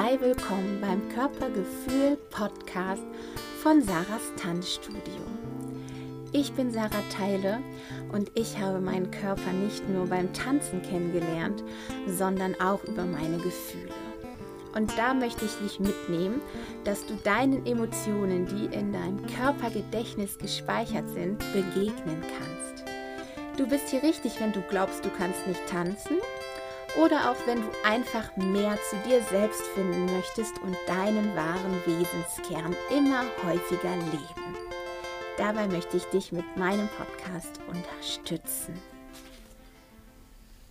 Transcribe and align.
Sei 0.00 0.16
willkommen 0.20 0.80
beim 0.80 1.08
Körpergefühl 1.08 2.16
Podcast 2.30 3.02
von 3.60 3.82
Sarahs 3.82 4.32
Tanzstudio. 4.40 5.24
Ich 6.30 6.52
bin 6.52 6.70
Sarah 6.70 7.02
Teile 7.10 7.58
und 8.12 8.30
ich 8.36 8.56
habe 8.60 8.80
meinen 8.80 9.10
Körper 9.10 9.50
nicht 9.52 9.88
nur 9.88 10.06
beim 10.06 10.32
Tanzen 10.32 10.82
kennengelernt, 10.82 11.64
sondern 12.06 12.54
auch 12.60 12.84
über 12.84 13.02
meine 13.02 13.38
Gefühle. 13.38 13.92
Und 14.72 14.96
da 14.96 15.14
möchte 15.14 15.44
ich 15.46 15.56
dich 15.56 15.80
mitnehmen, 15.80 16.42
dass 16.84 17.04
du 17.04 17.14
deinen 17.24 17.66
Emotionen, 17.66 18.46
die 18.46 18.66
in 18.66 18.92
deinem 18.92 19.26
Körpergedächtnis 19.26 20.38
gespeichert 20.38 21.10
sind, 21.10 21.38
begegnen 21.52 22.22
kannst. 22.22 22.84
Du 23.56 23.66
bist 23.66 23.88
hier 23.88 24.04
richtig, 24.04 24.38
wenn 24.38 24.52
du 24.52 24.60
glaubst, 24.70 25.04
du 25.04 25.10
kannst 25.10 25.44
nicht 25.48 25.66
tanzen 25.66 26.18
oder 26.96 27.30
auch 27.30 27.46
wenn 27.46 27.60
du 27.60 27.68
einfach 27.84 28.36
mehr 28.36 28.78
zu 28.88 28.96
dir 29.08 29.22
selbst 29.22 29.62
finden 29.74 30.06
möchtest 30.06 30.58
und 30.60 30.76
deinen 30.86 31.34
wahren 31.36 31.82
Wesenskern 31.84 32.74
immer 32.90 33.24
häufiger 33.44 33.94
leben. 33.96 34.56
Dabei 35.36 35.68
möchte 35.68 35.96
ich 35.96 36.04
dich 36.06 36.32
mit 36.32 36.56
meinem 36.56 36.88
Podcast 36.88 37.60
unterstützen. 37.68 38.74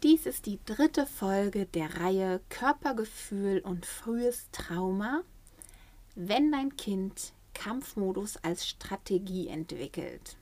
Dies 0.04 0.26
ist 0.26 0.46
die 0.46 0.60
dritte 0.66 1.06
Folge 1.06 1.66
der 1.66 2.00
Reihe 2.00 2.42
Körpergefühl 2.50 3.60
und 3.60 3.86
frühes 3.86 4.48
Trauma, 4.52 5.22
wenn 6.16 6.52
dein 6.52 6.76
Kind 6.76 7.34
Kampfmodus 7.54 8.38
als 8.38 8.68
Strategie 8.68 9.48
entwickelt. 9.48 10.38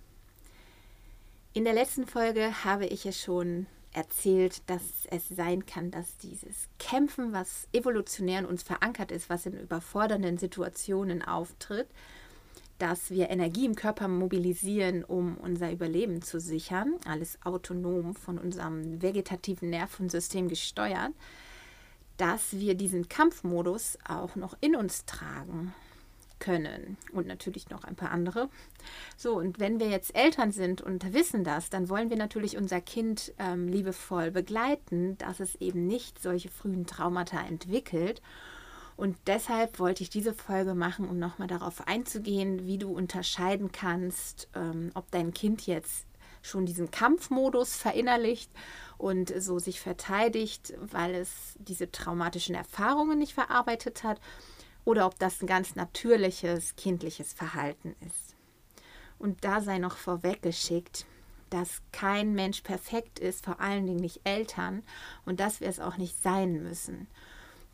In 1.53 1.63
der 1.63 1.73
letzten 1.73 2.05
Folge 2.05 2.65
habe 2.65 2.85
ich 2.85 3.05
es 3.05 3.21
schon 3.21 3.67
erzählt, 3.95 4.69
dass 4.69 5.05
es 5.09 5.27
sein 5.29 5.65
kann, 5.65 5.89
dass 5.89 6.17
dieses 6.17 6.67
Kämpfen, 6.79 7.31
was 7.31 7.67
evolutionär 7.71 8.39
in 8.39 8.45
uns 8.45 8.61
verankert 8.61 9.11
ist, 9.11 9.29
was 9.29 9.45
in 9.45 9.57
überfordernden 9.57 10.37
Situationen 10.37 11.21
auftritt, 11.21 11.87
dass 12.77 13.09
wir 13.09 13.29
Energie 13.29 13.65
im 13.65 13.75
Körper 13.75 14.09
mobilisieren, 14.09 15.05
um 15.05 15.37
unser 15.37 15.71
Überleben 15.71 16.21
zu 16.21 16.41
sichern, 16.41 16.95
alles 17.07 17.39
autonom 17.45 18.15
von 18.15 18.37
unserem 18.37 19.01
vegetativen 19.01 19.69
Nervensystem 19.69 20.49
gesteuert, 20.49 21.11
dass 22.17 22.53
wir 22.53 22.75
diesen 22.75 23.07
Kampfmodus 23.07 23.97
auch 24.07 24.35
noch 24.35 24.57
in 24.59 24.75
uns 24.75 25.05
tragen 25.05 25.73
können 26.39 26.97
und 27.13 27.27
natürlich 27.27 27.69
noch 27.69 27.83
ein 27.83 27.95
paar 27.95 28.11
andere. 28.11 28.49
So, 29.17 29.37
und 29.37 29.59
wenn 29.59 29.79
wir 29.79 29.89
jetzt 29.89 30.15
Eltern 30.15 30.51
sind 30.51 30.81
und 30.81 31.13
wissen 31.13 31.43
das, 31.43 31.69
dann 31.69 31.89
wollen 31.89 32.09
wir 32.09 32.17
natürlich 32.17 32.57
unser 32.57 32.81
Kind 32.81 33.33
ähm, 33.39 33.67
liebevoll 33.67 34.31
begleiten, 34.31 35.17
dass 35.17 35.39
es 35.39 35.55
eben 35.55 35.87
nicht 35.87 36.21
solche 36.21 36.49
frühen 36.49 36.85
Traumata 36.85 37.39
entwickelt. 37.41 38.21
Und 38.97 39.17
deshalb 39.27 39.79
wollte 39.79 40.03
ich 40.03 40.09
diese 40.09 40.33
Folge 40.33 40.73
machen, 40.73 41.09
um 41.09 41.19
nochmal 41.19 41.49
darauf 41.49 41.85
einzugehen, 41.87 42.65
wie 42.65 42.77
du 42.77 42.91
unterscheiden 42.91 43.71
kannst, 43.71 44.47
ähm, 44.55 44.91
ob 44.93 45.11
dein 45.11 45.33
Kind 45.33 45.67
jetzt 45.67 46.05
schon 46.41 46.65
diesen 46.65 46.91
Kampfmodus 46.91 47.75
verinnerlicht 47.75 48.51
und 48.97 49.33
so 49.41 49.59
sich 49.59 49.81
verteidigt, 49.81 50.73
weil 50.79 51.15
es 51.15 51.55
diese 51.57 51.91
traumatischen 51.91 52.55
Erfahrungen 52.55 53.17
nicht 53.17 53.33
verarbeitet 53.33 54.03
hat 54.03 54.21
oder 54.85 55.05
ob 55.05 55.19
das 55.19 55.41
ein 55.41 55.47
ganz 55.47 55.75
natürliches 55.75 56.75
kindliches 56.75 57.33
Verhalten 57.33 57.95
ist. 58.05 58.35
Und 59.19 59.43
da 59.43 59.61
sei 59.61 59.79
noch 59.79 59.97
vorweggeschickt, 59.97 61.05
dass 61.49 61.81
kein 61.91 62.33
Mensch 62.33 62.61
perfekt 62.61 63.19
ist, 63.19 63.43
vor 63.45 63.59
allen 63.59 63.85
Dingen 63.85 63.99
nicht 63.99 64.21
Eltern 64.23 64.83
und 65.25 65.39
dass 65.39 65.59
wir 65.59 65.67
es 65.67 65.79
auch 65.79 65.97
nicht 65.97 66.21
sein 66.21 66.63
müssen. 66.63 67.07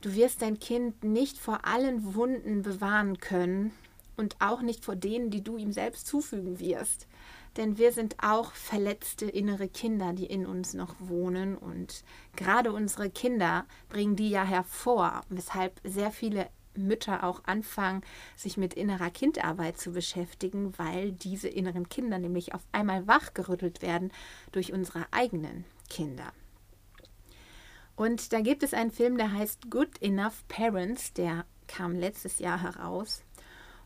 Du 0.01 0.13
wirst 0.15 0.41
dein 0.41 0.59
Kind 0.59 1.03
nicht 1.03 1.37
vor 1.37 1.65
allen 1.65 2.15
Wunden 2.15 2.63
bewahren 2.63 3.19
können 3.19 3.71
und 4.17 4.35
auch 4.39 4.61
nicht 4.61 4.83
vor 4.83 4.95
denen, 4.95 5.29
die 5.29 5.43
du 5.43 5.57
ihm 5.57 5.71
selbst 5.71 6.07
zufügen 6.07 6.59
wirst. 6.59 7.07
Denn 7.57 7.77
wir 7.77 7.91
sind 7.91 8.15
auch 8.23 8.53
verletzte 8.53 9.25
innere 9.25 9.67
Kinder, 9.67 10.13
die 10.13 10.25
in 10.25 10.45
uns 10.45 10.73
noch 10.73 10.95
wohnen. 10.99 11.57
Und 11.57 12.03
gerade 12.35 12.71
unsere 12.71 13.09
Kinder 13.09 13.65
bringen 13.89 14.15
die 14.15 14.29
ja 14.29 14.43
hervor, 14.43 15.21
weshalb 15.29 15.79
sehr 15.83 16.11
viele 16.11 16.49
Mütter 16.75 17.23
auch 17.23 17.43
anfangen, 17.45 18.03
sich 18.35 18.57
mit 18.57 18.73
innerer 18.73 19.09
Kindarbeit 19.09 19.77
zu 19.77 19.91
beschäftigen, 19.91 20.77
weil 20.77 21.11
diese 21.11 21.47
inneren 21.47 21.89
Kinder 21.89 22.19
nämlich 22.19 22.53
auf 22.53 22.61
einmal 22.71 23.07
wachgerüttelt 23.07 23.81
werden 23.81 24.11
durch 24.51 24.73
unsere 24.73 25.05
eigenen 25.11 25.65
Kinder. 25.89 26.31
Und 27.95 28.33
da 28.33 28.41
gibt 28.41 28.63
es 28.63 28.73
einen 28.73 28.91
Film, 28.91 29.17
der 29.17 29.31
heißt 29.31 29.69
Good 29.69 30.01
Enough 30.01 30.47
Parents, 30.47 31.13
der 31.13 31.45
kam 31.67 31.95
letztes 31.95 32.39
Jahr 32.39 32.61
heraus. 32.61 33.23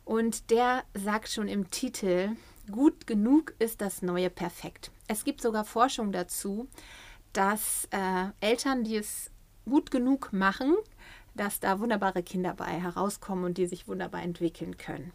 Und 0.06 0.52
der 0.52 0.84
sagt 0.94 1.30
schon 1.30 1.48
im 1.48 1.70
Titel, 1.72 2.30
gut 2.72 3.08
genug 3.08 3.54
ist 3.60 3.82
das 3.82 4.02
neue 4.02 4.30
Perfekt. 4.30 4.92
Es 5.08 5.24
gibt 5.24 5.42
sogar 5.42 5.66
Forschung 5.66 6.12
dazu, 6.12 6.68
dass 7.34 7.88
äh, 7.92 8.28
Eltern, 8.40 8.84
die 8.84 8.98
es 8.98 9.32
gut 9.66 9.92
genug 9.92 10.32
machen, 10.32 10.76
dass 11.36 11.60
da 11.60 11.80
wunderbare 11.80 12.24
Kinder 12.24 12.54
bei 12.54 12.66
herauskommen 12.66 13.46
und 13.46 13.58
die 13.58 13.68
sich 13.68 13.88
wunderbar 13.88 14.24
entwickeln 14.24 14.78
können. 14.78 15.12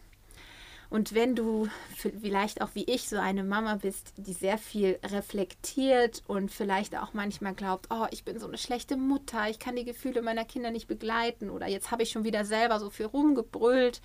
Und 0.91 1.13
wenn 1.15 1.35
du 1.35 1.69
vielleicht 1.95 2.61
auch 2.61 2.71
wie 2.73 2.83
ich 2.83 3.07
so 3.07 3.17
eine 3.17 3.45
Mama 3.45 3.75
bist, 3.75 4.11
die 4.17 4.33
sehr 4.33 4.57
viel 4.57 4.99
reflektiert 5.05 6.21
und 6.27 6.51
vielleicht 6.51 6.97
auch 6.97 7.13
manchmal 7.13 7.53
glaubt, 7.53 7.87
oh, 7.91 8.07
ich 8.11 8.25
bin 8.25 8.39
so 8.39 8.47
eine 8.47 8.57
schlechte 8.57 8.97
Mutter, 8.97 9.49
ich 9.49 9.57
kann 9.57 9.77
die 9.77 9.85
Gefühle 9.85 10.21
meiner 10.21 10.43
Kinder 10.43 10.69
nicht 10.69 10.89
begleiten 10.89 11.49
oder 11.49 11.67
jetzt 11.67 11.91
habe 11.91 12.03
ich 12.03 12.11
schon 12.11 12.25
wieder 12.25 12.43
selber 12.43 12.77
so 12.77 12.89
viel 12.89 13.05
rumgebrüllt 13.05 14.01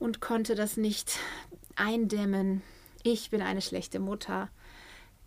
und 0.00 0.20
konnte 0.20 0.56
das 0.56 0.76
nicht 0.76 1.20
eindämmen. 1.76 2.62
Ich 3.04 3.30
bin 3.30 3.40
eine 3.40 3.62
schlechte 3.62 4.00
Mutter 4.00 4.48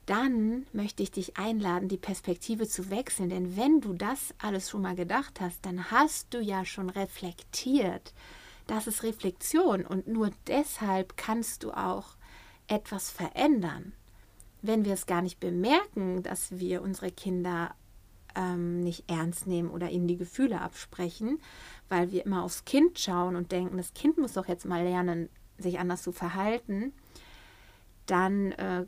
dann 0.05 0.65
möchte 0.73 1.03
ich 1.03 1.11
dich 1.11 1.37
einladen, 1.37 1.87
die 1.87 1.97
Perspektive 1.97 2.67
zu 2.67 2.89
wechseln. 2.89 3.29
Denn 3.29 3.55
wenn 3.55 3.81
du 3.81 3.93
das 3.93 4.33
alles 4.37 4.69
schon 4.69 4.81
mal 4.81 4.95
gedacht 4.95 5.39
hast, 5.39 5.65
dann 5.65 5.91
hast 5.91 6.33
du 6.33 6.39
ja 6.39 6.65
schon 6.65 6.89
reflektiert. 6.89 8.13
Das 8.67 8.87
ist 8.87 9.03
Reflexion 9.03 9.85
und 9.85 10.07
nur 10.07 10.31
deshalb 10.47 11.17
kannst 11.17 11.63
du 11.63 11.71
auch 11.71 12.15
etwas 12.67 13.09
verändern. 13.11 13.93
Wenn 14.61 14.85
wir 14.85 14.93
es 14.93 15.05
gar 15.05 15.21
nicht 15.21 15.39
bemerken, 15.39 16.23
dass 16.23 16.57
wir 16.57 16.81
unsere 16.81 17.11
Kinder 17.11 17.75
ähm, 18.35 18.79
nicht 18.79 19.09
ernst 19.09 19.47
nehmen 19.47 19.69
oder 19.69 19.89
ihnen 19.89 20.07
die 20.07 20.17
Gefühle 20.17 20.61
absprechen, 20.61 21.39
weil 21.89 22.11
wir 22.11 22.25
immer 22.25 22.43
aufs 22.43 22.65
Kind 22.65 22.99
schauen 22.99 23.35
und 23.35 23.51
denken, 23.51 23.77
das 23.77 23.93
Kind 23.93 24.17
muss 24.17 24.33
doch 24.33 24.47
jetzt 24.47 24.65
mal 24.65 24.83
lernen, 24.83 25.29
sich 25.57 25.79
anders 25.79 26.01
zu 26.01 26.11
verhalten, 26.11 26.93
dann 28.05 28.53
äh, 28.53 28.85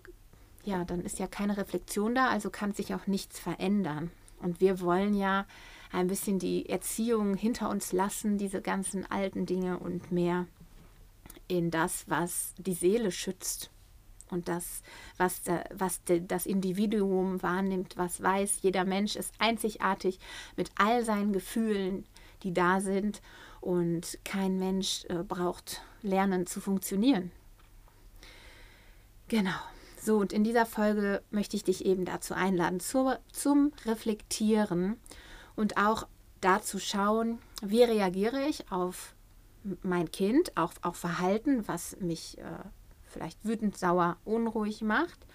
ja, 0.66 0.84
dann 0.84 1.02
ist 1.02 1.20
ja 1.20 1.28
keine 1.28 1.58
Reflexion 1.58 2.16
da, 2.16 2.30
also 2.30 2.50
kann 2.50 2.74
sich 2.74 2.94
auch 2.94 3.08
nichts 3.08 3.40
verändern. 3.40 4.12
Und 4.42 4.62
wir 4.62 4.82
wollen 4.82 5.14
ja 5.14 5.46
ein 5.92 6.08
bisschen 6.08 6.40
die 6.40 6.68
Erziehung 6.68 7.36
hinter 7.36 7.70
uns 7.70 7.94
lassen, 7.94 8.38
diese 8.38 8.62
ganzen 8.62 9.10
alten 9.10 9.46
Dinge 9.46 9.80
und 9.80 10.12
mehr 10.12 10.48
in 11.48 11.72
das, 11.72 12.06
was 12.10 12.54
die 12.58 12.74
Seele 12.74 13.12
schützt 13.12 13.70
und 14.30 14.48
das, 14.48 14.82
was, 15.18 15.42
was 15.74 16.02
das 16.06 16.46
Individuum 16.46 17.42
wahrnimmt, 17.42 17.96
was 17.98 18.22
weiß. 18.22 18.60
Jeder 18.62 18.84
Mensch 18.84 19.16
ist 19.16 19.34
einzigartig 19.40 20.20
mit 20.58 20.72
all 20.76 21.06
seinen 21.06 21.32
Gefühlen, 21.32 22.06
die 22.44 22.54
da 22.54 22.82
sind 22.82 23.22
und 23.62 24.20
kein 24.24 24.58
Mensch 24.58 25.06
äh, 25.06 25.24
braucht 25.24 25.82
lernen 26.02 26.46
zu 26.46 26.60
funktionieren. 26.60 27.32
Genau. 29.28 29.56
So, 30.06 30.18
und 30.18 30.34
in 30.34 30.44
dieser 30.44 30.68
Folge 30.68 31.24
möchte 31.32 31.56
ich 31.56 31.64
dich 31.64 31.84
eben 31.84 32.06
dazu 32.06 32.36
einladen, 32.36 32.80
zur, 32.80 33.18
zum 33.32 33.72
Reflektieren 33.88 34.98
und 35.56 35.78
auch 35.78 36.08
dazu 36.42 36.78
schauen, 36.78 37.40
wie 37.64 37.82
reagiere 37.82 38.46
ich 38.48 38.72
auf 38.72 39.16
mein 39.82 40.12
Kind, 40.12 40.56
auf, 40.58 40.76
auf 40.84 40.96
Verhalten, 40.96 41.68
was 41.68 42.00
mich 42.00 42.38
äh, 42.38 42.44
vielleicht 43.06 43.44
wütend, 43.46 43.80
sauer, 43.80 44.18
unruhig 44.26 44.84
macht 44.84 45.26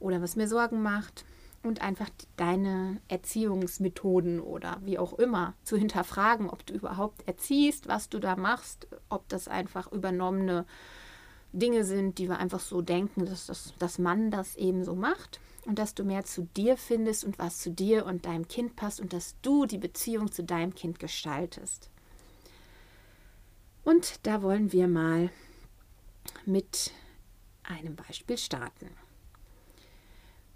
oder 0.00 0.20
was 0.20 0.36
mir 0.36 0.48
Sorgen 0.48 0.82
macht 0.82 1.24
und 1.62 1.80
einfach 1.80 2.10
deine 2.36 3.00
Erziehungsmethoden 3.08 4.40
oder 4.40 4.76
wie 4.84 4.98
auch 4.98 5.14
immer 5.14 5.54
zu 5.62 5.78
hinterfragen, 5.78 6.50
ob 6.50 6.66
du 6.66 6.74
überhaupt 6.74 7.26
erziehst, 7.26 7.88
was 7.88 8.10
du 8.10 8.18
da 8.18 8.36
machst, 8.36 8.86
ob 9.08 9.26
das 9.30 9.48
einfach 9.48 9.90
übernommene 9.90 10.66
Dinge 11.52 11.84
sind, 11.84 12.18
die 12.18 12.28
wir 12.28 12.38
einfach 12.38 12.60
so 12.60 12.82
denken, 12.82 13.24
dass, 13.24 13.46
das, 13.46 13.72
dass 13.78 13.98
man 13.98 14.30
das 14.30 14.56
eben 14.56 14.84
so 14.84 14.94
macht 14.94 15.40
und 15.64 15.78
dass 15.78 15.94
du 15.94 16.04
mehr 16.04 16.24
zu 16.24 16.48
dir 16.56 16.76
findest 16.76 17.24
und 17.24 17.38
was 17.38 17.58
zu 17.58 17.70
dir 17.70 18.06
und 18.06 18.26
deinem 18.26 18.48
Kind 18.48 18.76
passt 18.76 19.00
und 19.00 19.12
dass 19.12 19.36
du 19.42 19.66
die 19.66 19.78
Beziehung 19.78 20.30
zu 20.30 20.44
deinem 20.44 20.74
Kind 20.74 20.98
gestaltest. 20.98 21.90
Und 23.84 24.26
da 24.26 24.42
wollen 24.42 24.72
wir 24.72 24.88
mal 24.88 25.30
mit 26.44 26.92
einem 27.62 27.96
Beispiel 27.96 28.36
starten. 28.36 28.88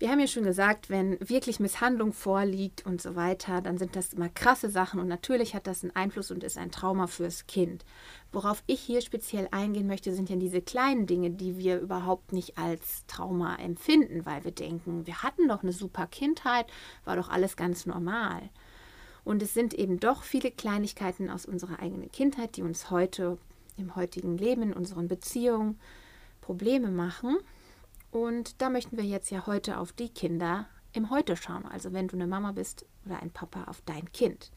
Wir 0.02 0.10
haben 0.10 0.18
ja 0.18 0.26
schon 0.26 0.42
gesagt, 0.42 0.90
wenn 0.90 1.16
wirklich 1.20 1.60
Misshandlung 1.60 2.12
vorliegt 2.12 2.84
und 2.84 3.00
so 3.00 3.14
weiter, 3.14 3.60
dann 3.60 3.78
sind 3.78 3.94
das 3.94 4.12
immer 4.12 4.28
krasse 4.28 4.68
Sachen 4.68 4.98
und 4.98 5.06
natürlich 5.06 5.54
hat 5.54 5.68
das 5.68 5.84
einen 5.84 5.94
Einfluss 5.94 6.32
und 6.32 6.42
ist 6.42 6.58
ein 6.58 6.72
Trauma 6.72 7.06
fürs 7.06 7.46
Kind. 7.46 7.84
Worauf 8.32 8.64
ich 8.66 8.80
hier 8.80 9.00
speziell 9.00 9.46
eingehen 9.52 9.86
möchte, 9.86 10.12
sind 10.12 10.28
ja 10.28 10.34
diese 10.34 10.60
kleinen 10.60 11.06
Dinge, 11.06 11.30
die 11.30 11.56
wir 11.56 11.78
überhaupt 11.78 12.32
nicht 12.32 12.58
als 12.58 13.06
Trauma 13.06 13.54
empfinden, 13.54 14.26
weil 14.26 14.42
wir 14.42 14.50
denken, 14.50 15.06
wir 15.06 15.22
hatten 15.22 15.46
doch 15.46 15.62
eine 15.62 15.72
super 15.72 16.08
Kindheit, 16.08 16.66
war 17.04 17.14
doch 17.14 17.28
alles 17.28 17.54
ganz 17.54 17.86
normal. 17.86 18.50
Und 19.22 19.40
es 19.40 19.54
sind 19.54 19.72
eben 19.72 20.00
doch 20.00 20.24
viele 20.24 20.50
Kleinigkeiten 20.50 21.30
aus 21.30 21.46
unserer 21.46 21.78
eigenen 21.78 22.10
Kindheit, 22.10 22.56
die 22.56 22.62
uns 22.62 22.90
heute 22.90 23.38
im 23.76 23.94
heutigen 23.94 24.36
Leben, 24.36 24.62
in 24.62 24.72
unseren 24.72 25.06
Beziehungen 25.06 25.78
Probleme 26.40 26.90
machen. 26.90 27.38
Und 28.12 28.60
da 28.60 28.68
möchten 28.68 28.96
wir 28.96 29.04
jetzt 29.04 29.30
ja 29.30 29.46
heute 29.46 29.78
auf 29.78 29.92
die 29.92 30.10
Kinder 30.10 30.66
im 30.92 31.10
Heute 31.10 31.34
schauen. 31.34 31.64
Also 31.64 31.92
wenn 31.92 32.08
du 32.08 32.16
eine 32.16 32.26
Mama 32.26 32.52
bist 32.52 32.84
oder 33.06 33.20
ein 33.20 33.30
Papa 33.30 33.64
auf 33.64 33.82
dein 33.86 34.12
Kind. 34.12 34.52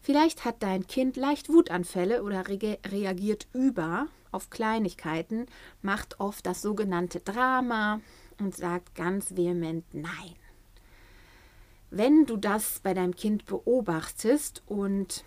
Vielleicht 0.00 0.44
hat 0.44 0.62
dein 0.62 0.86
Kind 0.86 1.16
leicht 1.16 1.48
Wutanfälle 1.50 2.24
oder 2.24 2.48
re 2.48 2.78
reagiert 2.88 3.46
über 3.52 4.08
auf 4.32 4.48
Kleinigkeiten, 4.48 5.46
macht 5.82 6.18
oft 6.18 6.46
das 6.46 6.62
sogenannte 6.62 7.20
Drama 7.20 8.00
und 8.40 8.56
sagt 8.56 8.94
ganz 8.94 9.36
vehement 9.36 9.84
Nein. 9.92 10.34
Wenn 11.90 12.24
du 12.24 12.38
das 12.38 12.80
bei 12.80 12.94
deinem 12.94 13.14
Kind 13.14 13.44
beobachtest 13.44 14.62
und 14.66 15.22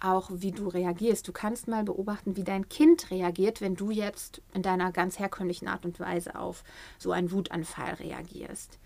auch 0.00 0.30
wie 0.32 0.52
du 0.52 0.68
reagierst. 0.68 1.26
Du 1.26 1.32
kannst 1.32 1.68
mal 1.68 1.84
beobachten, 1.84 2.36
wie 2.36 2.44
dein 2.44 2.68
Kind 2.68 3.10
reagiert, 3.10 3.60
wenn 3.60 3.74
du 3.74 3.90
jetzt 3.90 4.42
in 4.54 4.62
deiner 4.62 4.92
ganz 4.92 5.18
herkömmlichen 5.18 5.68
Art 5.68 5.84
und 5.84 5.98
Weise 6.00 6.38
auf 6.38 6.64
so 6.98 7.12
einen 7.12 7.32
Wutanfall 7.32 7.94
reagierst. 7.94 8.78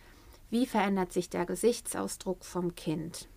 Wie 0.51 0.67
verändert 0.67 1.13
sich 1.13 1.31
der 1.31 1.47
Gesichtsausdruck 1.47 2.45
vom 2.45 2.75
Kind? 2.75 3.29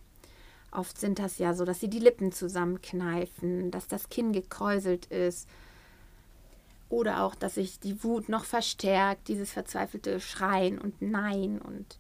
Oft 0.72 1.00
sind 1.00 1.20
das 1.20 1.38
ja 1.38 1.54
so, 1.54 1.64
dass 1.64 1.80
sie 1.80 1.90
die 1.90 2.00
Lippen 2.00 2.32
zusammenkneifen, 2.32 3.72
dass 3.72 3.88
das 3.88 4.10
Kinn 4.10 4.34
gekräuselt 4.34 5.06
ist 5.06 5.48
oder 6.90 7.24
auch, 7.24 7.36
dass 7.36 7.56
sich 7.56 7.80
die 7.80 8.04
Wut 8.04 8.30
noch 8.30 8.44
verstärkt, 8.44 9.28
dieses 9.28 9.52
verzweifelte 9.52 10.20
Schreien 10.20 10.78
und 10.78 11.02
Nein 11.02 11.60
und 11.62 11.98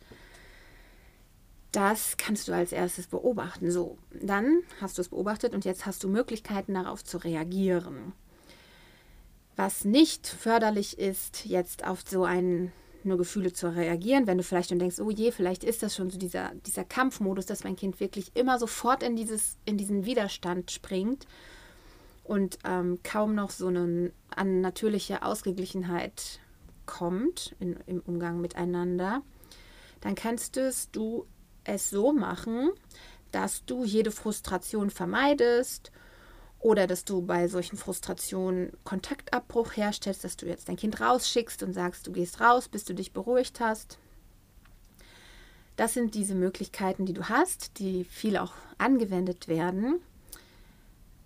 das 1.76 2.16
kannst 2.18 2.48
du 2.48 2.54
als 2.54 2.72
erstes 2.72 3.08
beobachten. 3.08 3.70
So, 3.70 3.98
dann 4.22 4.62
hast 4.80 4.98
du 4.98 5.02
es 5.02 5.10
beobachtet 5.10 5.54
und 5.54 5.66
jetzt 5.66 5.86
hast 5.86 6.04
du 6.04 6.08
Möglichkeiten 6.08 6.74
darauf 6.74 7.04
zu 7.04 7.18
reagieren. 7.18 8.14
Was 9.58 9.84
nicht 9.84 10.26
förderlich 10.26 10.98
ist, 10.98 11.46
jetzt 11.46 11.86
auf 11.86 12.04
so 12.08 12.24
ein, 12.24 12.72
nur 13.04 13.18
Gefühle 13.18 13.52
zu 13.52 13.74
reagieren, 13.76 14.26
wenn 14.26 14.38
du 14.38 14.44
vielleicht 14.44 14.70
schon 14.70 14.80
denkst, 14.80 15.00
oh 15.00 15.10
je, 15.10 15.32
vielleicht 15.32 15.66
ist 15.66 15.84
das 15.84 15.96
schon 15.96 16.10
so 16.10 16.18
dieser, 16.18 16.54
dieser 16.66 16.86
Kampfmodus, 16.86 17.46
dass 17.46 17.66
mein 17.66 17.76
Kind 17.76 18.00
wirklich 18.00 18.32
immer 18.36 18.58
sofort 18.58 19.04
in, 19.04 19.16
dieses, 19.18 19.58
in 19.66 19.78
diesen 19.78 20.06
Widerstand 20.06 20.72
springt 20.72 21.28
und 22.24 22.58
ähm, 22.66 23.00
kaum 23.04 23.36
noch 23.36 23.50
so 23.50 23.68
eine, 23.68 24.12
eine 24.30 24.60
natürliche 24.62 25.24
Ausgeglichenheit 25.24 26.40
kommt 26.86 27.56
in, 27.60 27.78
im 27.86 28.00
Umgang 28.02 28.40
miteinander, 28.40 29.24
dann 30.02 30.16
kannst 30.16 30.58
es 30.58 30.90
du 30.92 31.26
es 31.66 31.90
so 31.90 32.14
machen, 32.14 32.72
dass 33.32 33.66
du 33.66 33.84
jede 33.84 34.12
Frustration 34.12 34.90
vermeidest 34.90 35.92
oder 36.60 36.88
dass 36.88 37.06
du 37.06 37.22
bei 37.22 37.48
solchen 37.48 37.78
Frustrationen 37.78 38.72
Kontaktabbruch 38.84 39.76
herstellst, 39.76 40.24
dass 40.24 40.38
du 40.38 40.46
jetzt 40.46 40.70
dein 40.70 40.78
Kind 40.78 41.00
rausschickst 41.00 41.62
und 41.62 41.74
sagst, 41.74 42.08
du 42.08 42.12
gehst 42.12 42.40
raus, 42.40 42.70
bis 42.70 42.86
du 42.86 42.94
dich 42.94 43.12
beruhigt 43.12 43.60
hast. 43.60 44.00
Das 45.76 45.94
sind 45.94 46.16
diese 46.16 46.36
Möglichkeiten, 46.36 47.06
die 47.06 47.14
du 47.14 47.28
hast, 47.28 47.80
die 47.80 48.06
viel 48.06 48.38
auch 48.38 48.54
angewendet 48.78 49.48
werden, 49.48 50.00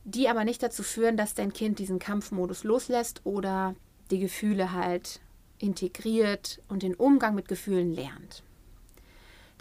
die 0.04 0.28
aber 0.28 0.44
nicht 0.44 0.64
dazu 0.64 0.82
führen, 0.82 1.18
dass 1.18 1.36
dein 1.36 1.54
Kind 1.54 1.80
diesen 1.80 2.00
Kampfmodus 2.00 2.64
loslässt 2.64 3.22
oder 3.26 3.76
die 4.10 4.20
Gefühle 4.20 4.74
halt 4.74 5.20
integriert 5.60 6.62
und 6.68 6.84
den 6.84 6.96
Umgang 6.96 7.36
mit 7.36 7.48
Gefühlen 7.48 7.94
lernt. 7.94 8.44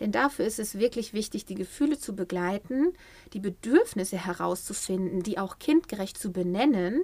Denn 0.01 0.13
dafür 0.13 0.47
ist 0.47 0.59
es 0.59 0.79
wirklich 0.79 1.13
wichtig, 1.13 1.45
die 1.45 1.55
Gefühle 1.55 1.99
zu 1.99 2.15
begleiten, 2.15 2.93
die 3.33 3.41
Bedürfnisse 3.41 4.17
herauszufinden, 4.17 5.23
die 5.23 5.39
auch 5.39 5.59
kindgerecht 5.59 6.19
zu 6.19 6.33
benennen 6.33 7.03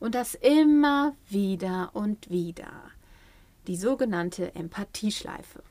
und 0.00 0.14
das 0.14 0.34
immer 0.34 1.14
wieder 1.28 1.90
und 1.94 2.30
wieder. 2.30 2.72
Die 3.66 3.76
sogenannte 3.76 4.54
Empathieschleife. 4.54 5.62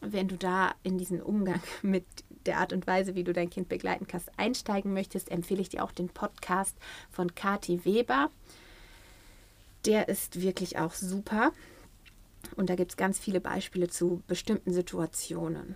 Wenn 0.00 0.28
du 0.28 0.36
da 0.36 0.74
in 0.82 0.98
diesen 0.98 1.22
Umgang 1.22 1.62
mit 1.82 2.04
der 2.46 2.58
Art 2.58 2.72
und 2.72 2.86
Weise, 2.86 3.14
wie 3.14 3.24
du 3.24 3.32
dein 3.32 3.50
Kind 3.50 3.68
begleiten 3.68 4.06
kannst, 4.06 4.30
einsteigen 4.38 4.92
möchtest, 4.92 5.30
empfehle 5.30 5.60
ich 5.60 5.68
dir 5.68 5.84
auch 5.84 5.92
den 5.92 6.08
Podcast 6.08 6.76
von 7.10 7.34
Kati 7.34 7.84
Weber. 7.84 8.30
Der 9.84 10.08
ist 10.08 10.40
wirklich 10.40 10.78
auch 10.78 10.94
super. 10.94 11.52
Und 12.56 12.70
da 12.70 12.76
gibt 12.76 12.92
es 12.92 12.96
ganz 12.96 13.18
viele 13.18 13.40
Beispiele 13.40 13.88
zu 13.88 14.22
bestimmten 14.26 14.72
Situationen. 14.72 15.74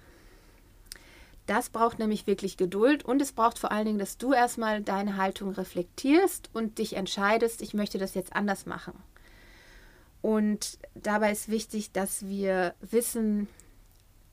Das 1.50 1.68
braucht 1.68 1.98
nämlich 1.98 2.28
wirklich 2.28 2.56
Geduld 2.56 3.04
und 3.04 3.20
es 3.20 3.32
braucht 3.32 3.58
vor 3.58 3.72
allen 3.72 3.84
Dingen, 3.84 3.98
dass 3.98 4.18
du 4.18 4.32
erstmal 4.32 4.82
deine 4.82 5.16
Haltung 5.16 5.50
reflektierst 5.50 6.48
und 6.52 6.78
dich 6.78 6.94
entscheidest, 6.94 7.60
ich 7.60 7.74
möchte 7.74 7.98
das 7.98 8.14
jetzt 8.14 8.36
anders 8.36 8.66
machen. 8.66 8.92
Und 10.22 10.78
dabei 10.94 11.32
ist 11.32 11.48
wichtig, 11.48 11.90
dass 11.90 12.28
wir 12.28 12.76
wissen, 12.80 13.48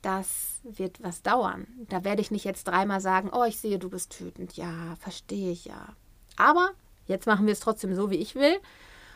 das 0.00 0.60
wird 0.62 1.02
was 1.02 1.22
dauern. 1.22 1.66
Da 1.88 2.04
werde 2.04 2.22
ich 2.22 2.30
nicht 2.30 2.44
jetzt 2.44 2.68
dreimal 2.68 3.00
sagen, 3.00 3.30
oh, 3.32 3.42
ich 3.42 3.58
sehe, 3.58 3.80
du 3.80 3.90
bist 3.90 4.20
wütend. 4.20 4.56
Ja, 4.56 4.94
verstehe 5.00 5.50
ich 5.50 5.64
ja. 5.64 5.88
Aber 6.36 6.70
jetzt 7.08 7.26
machen 7.26 7.46
wir 7.46 7.52
es 7.52 7.58
trotzdem 7.58 7.96
so, 7.96 8.12
wie 8.12 8.18
ich 8.18 8.36
will. 8.36 8.60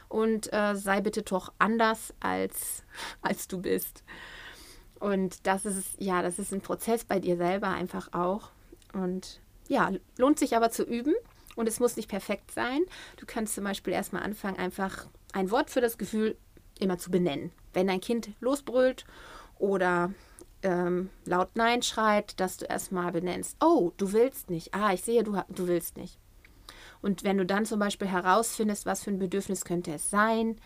Und 0.08 0.52
äh, 0.52 0.74
sei 0.74 1.02
bitte 1.02 1.22
doch 1.22 1.52
anders, 1.60 2.12
als, 2.18 2.82
als 3.22 3.46
du 3.46 3.62
bist. 3.62 4.02
Und 5.02 5.48
das 5.48 5.66
ist, 5.66 6.00
ja, 6.00 6.22
das 6.22 6.38
ist 6.38 6.52
ein 6.52 6.60
Prozess 6.60 7.04
bei 7.04 7.18
dir 7.18 7.36
selber 7.36 7.66
einfach 7.70 8.12
auch. 8.12 8.50
Und 8.92 9.40
ja, 9.66 9.90
lohnt 10.16 10.38
sich 10.38 10.54
aber 10.54 10.70
zu 10.70 10.84
üben. 10.84 11.14
Und 11.56 11.66
es 11.66 11.80
muss 11.80 11.96
nicht 11.96 12.08
perfekt 12.08 12.52
sein. 12.52 12.82
Du 13.16 13.26
kannst 13.26 13.56
zum 13.56 13.64
Beispiel 13.64 13.92
erstmal 13.92 14.22
anfangen, 14.22 14.58
einfach 14.58 15.08
ein 15.32 15.50
Wort 15.50 15.70
für 15.70 15.80
das 15.80 15.98
Gefühl 15.98 16.36
immer 16.78 16.98
zu 16.98 17.10
benennen. 17.10 17.50
Wenn 17.72 17.88
dein 17.88 18.00
Kind 18.00 18.30
losbrüllt 18.38 19.04
oder 19.58 20.14
ähm, 20.62 21.10
laut 21.24 21.50
Nein 21.56 21.82
schreit, 21.82 22.38
dass 22.38 22.58
du 22.58 22.66
erstmal 22.66 23.10
benennst, 23.10 23.56
oh, 23.60 23.90
du 23.96 24.12
willst 24.12 24.50
nicht. 24.50 24.72
Ah, 24.72 24.92
ich 24.92 25.02
sehe, 25.02 25.24
du, 25.24 25.36
du 25.48 25.66
willst 25.66 25.96
nicht. 25.96 26.16
Und 27.00 27.24
wenn 27.24 27.38
du 27.38 27.44
dann 27.44 27.66
zum 27.66 27.80
Beispiel 27.80 28.06
herausfindest, 28.06 28.86
was 28.86 29.02
für 29.02 29.10
ein 29.10 29.18
Bedürfnis 29.18 29.64
könnte 29.64 29.94
es 29.94 30.10
sein, 30.10 30.60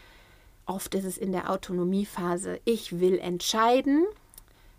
oft 0.67 0.95
ist 0.95 1.07
es 1.07 1.17
in 1.17 1.33
der 1.33 1.51
Autonomiephase, 1.51 2.61
ich 2.67 3.01
will 3.01 3.19
entscheiden 3.19 4.05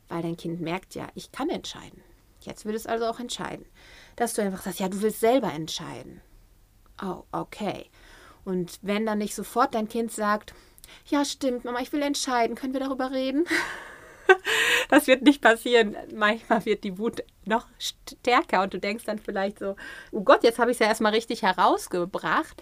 weil 0.10 0.22
dein 0.22 0.38
Kind 0.38 0.62
merkt 0.62 0.96
ja, 0.96 1.08
ich 1.16 1.32
kann 1.32 1.50
entscheiden. 1.50 2.04
Jetzt 2.42 2.66
will 2.66 2.76
es 2.76 2.88
also 2.88 3.06
auch 3.06 3.20
entscheiden. 3.20 3.66
Dass 4.16 4.34
du 4.34 4.42
einfach 4.42 4.62
sagst, 4.62 4.80
ja, 4.80 4.90
du 4.90 5.02
willst 5.02 5.20
selber 5.20 5.52
entscheiden. 5.52 6.22
Oh, 7.02 7.24
okay. 7.32 7.90
Und 8.46 8.80
wenn 8.82 9.06
dann 9.06 9.18
nicht 9.18 9.36
sofort 9.36 9.76
dein 9.76 9.90
Kind 9.90 10.12
sagt, 10.12 10.54
ja, 11.08 11.26
stimmt, 11.26 11.66
Mama, 11.66 11.80
ich 11.82 11.92
will 11.92 12.02
entscheiden, 12.02 12.56
können 12.56 12.74
wir 12.74 12.80
darüber 12.80 13.12
reden? 13.12 13.46
das 14.90 15.08
wird 15.08 15.24
nicht 15.24 15.42
passieren. 15.42 15.96
Manchmal 16.16 16.66
wird 16.66 16.84
die 16.84 16.98
Wut 16.98 17.24
noch 17.46 17.68
stärker 17.78 18.64
und 18.64 18.74
du 18.74 18.80
denkst 18.80 19.06
dann 19.06 19.20
vielleicht 19.20 19.60
so, 19.60 19.76
oh 20.12 20.22
Gott, 20.22 20.44
jetzt 20.44 20.60
habe 20.60 20.72
ich 20.72 20.76
es 20.76 20.80
ja 20.80 20.88
erstmal 20.88 21.14
richtig 21.14 21.44
herausgebracht. 21.44 22.62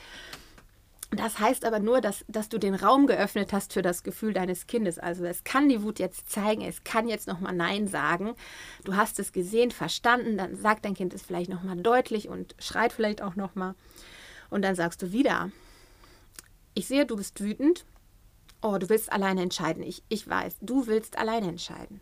Das 1.16 1.40
heißt 1.40 1.66
aber 1.66 1.80
nur, 1.80 2.02
dass, 2.02 2.26
dass 2.28 2.50
du 2.50 2.58
den 2.58 2.76
Raum 2.76 3.08
geöffnet 3.08 3.54
hast 3.54 3.74
für 3.74 3.82
das 3.82 4.04
Gefühl 4.04 4.34
deines 4.34 4.68
Kindes. 4.68 5.00
Also 5.00 5.26
es 5.26 5.44
kann 5.44 5.70
die 5.70 5.82
Wut 5.82 6.00
jetzt 6.00 6.30
zeigen, 6.30 6.62
es 6.62 6.84
kann 6.84 7.08
jetzt 7.08 7.28
nochmal 7.28 7.54
Nein 7.54 7.88
sagen. 7.88 8.36
Du 8.84 8.96
hast 8.96 9.20
es 9.20 9.32
gesehen, 9.32 9.72
verstanden, 9.72 10.38
dann 10.38 10.56
sagt 10.56 10.86
dein 10.86 10.94
Kind 10.94 11.14
es 11.14 11.22
vielleicht 11.22 11.50
nochmal 11.50 11.78
deutlich 11.78 12.28
und 12.28 12.56
schreit 12.60 12.92
vielleicht 12.92 13.22
auch 13.22 13.36
nochmal. 13.36 13.76
Und 14.50 14.64
dann 14.64 14.76
sagst 14.76 15.02
du 15.02 15.12
wieder, 15.12 15.52
ich 16.74 16.88
sehe, 16.88 17.06
du 17.06 17.16
bist 17.16 17.40
wütend. 17.42 17.86
Oh, 18.62 18.78
du 18.78 18.90
willst 18.90 19.12
alleine 19.12 19.42
entscheiden. 19.42 19.84
Ich, 19.84 20.04
ich 20.10 20.28
weiß, 20.28 20.58
du 20.62 20.88
willst 20.88 21.18
alleine 21.18 21.48
entscheiden. 21.48 22.02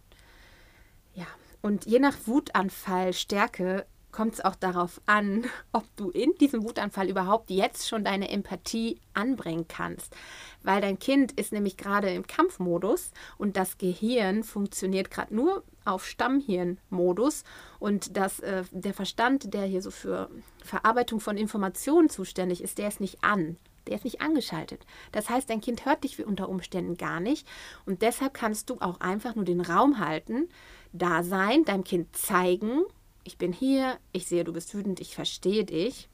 Ja, 1.13 1.27
und 1.61 1.85
je 1.85 1.99
nach 1.99 2.15
Wutanfall, 2.25 3.13
Stärke 3.13 3.85
kommt 4.13 4.35
es 4.35 4.45
auch 4.45 4.55
darauf 4.55 5.01
an, 5.05 5.43
ob 5.73 5.83
du 5.97 6.09
in 6.09 6.33
diesem 6.35 6.63
Wutanfall 6.63 7.09
überhaupt 7.09 7.49
jetzt 7.49 7.89
schon 7.89 8.05
deine 8.05 8.29
Empathie 8.29 9.01
anbringen 9.13 9.67
kannst. 9.67 10.15
Weil 10.61 10.79
dein 10.79 10.99
Kind 10.99 11.33
ist 11.33 11.51
nämlich 11.51 11.75
gerade 11.75 12.09
im 12.11 12.25
Kampfmodus 12.25 13.11
und 13.37 13.57
das 13.57 13.77
Gehirn 13.77 14.43
funktioniert 14.45 15.11
gerade 15.11 15.35
nur 15.35 15.63
auf 15.83 16.05
Stammhirnmodus 16.05 17.43
und 17.79 18.15
das, 18.15 18.39
äh, 18.39 18.63
der 18.71 18.93
Verstand, 18.93 19.53
der 19.53 19.65
hier 19.65 19.81
so 19.81 19.91
für 19.91 20.29
Verarbeitung 20.63 21.19
von 21.19 21.35
Informationen 21.35 22.09
zuständig 22.09 22.63
ist, 22.63 22.77
der 22.77 22.87
ist 22.87 23.01
nicht 23.01 23.21
an. 23.21 23.57
Der 23.87 23.95
ist 23.97 24.05
nicht 24.05 24.21
angeschaltet. 24.21 24.85
Das 25.11 25.29
heißt, 25.29 25.49
dein 25.49 25.59
Kind 25.59 25.85
hört 25.85 26.05
dich 26.05 26.25
unter 26.25 26.47
Umständen 26.47 26.95
gar 26.95 27.19
nicht. 27.19 27.45
Und 27.85 28.01
deshalb 28.01 28.33
kannst 28.33 28.69
du 28.69 28.77
auch 28.79 29.01
einfach 29.01 29.35
nur 29.35 29.43
den 29.43 29.59
Raum 29.59 29.99
halten, 29.99 30.47
da 30.93 31.21
sein, 31.21 31.65
deinem 31.65 31.83
Kind 31.83 32.15
zeigen, 32.15 32.83
ich 33.23 33.37
bin 33.37 33.53
hier, 33.53 33.97
ich 34.11 34.27
sehe, 34.27 34.43
du 34.43 34.53
bist 34.53 34.73
wütend, 34.73 34.99
ich 34.99 35.15
verstehe 35.15 35.65
dich. 35.65 36.09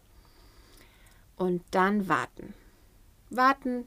Und 1.36 1.63
dann 1.72 2.08
warten. 2.08 2.54
Warten, 3.30 3.86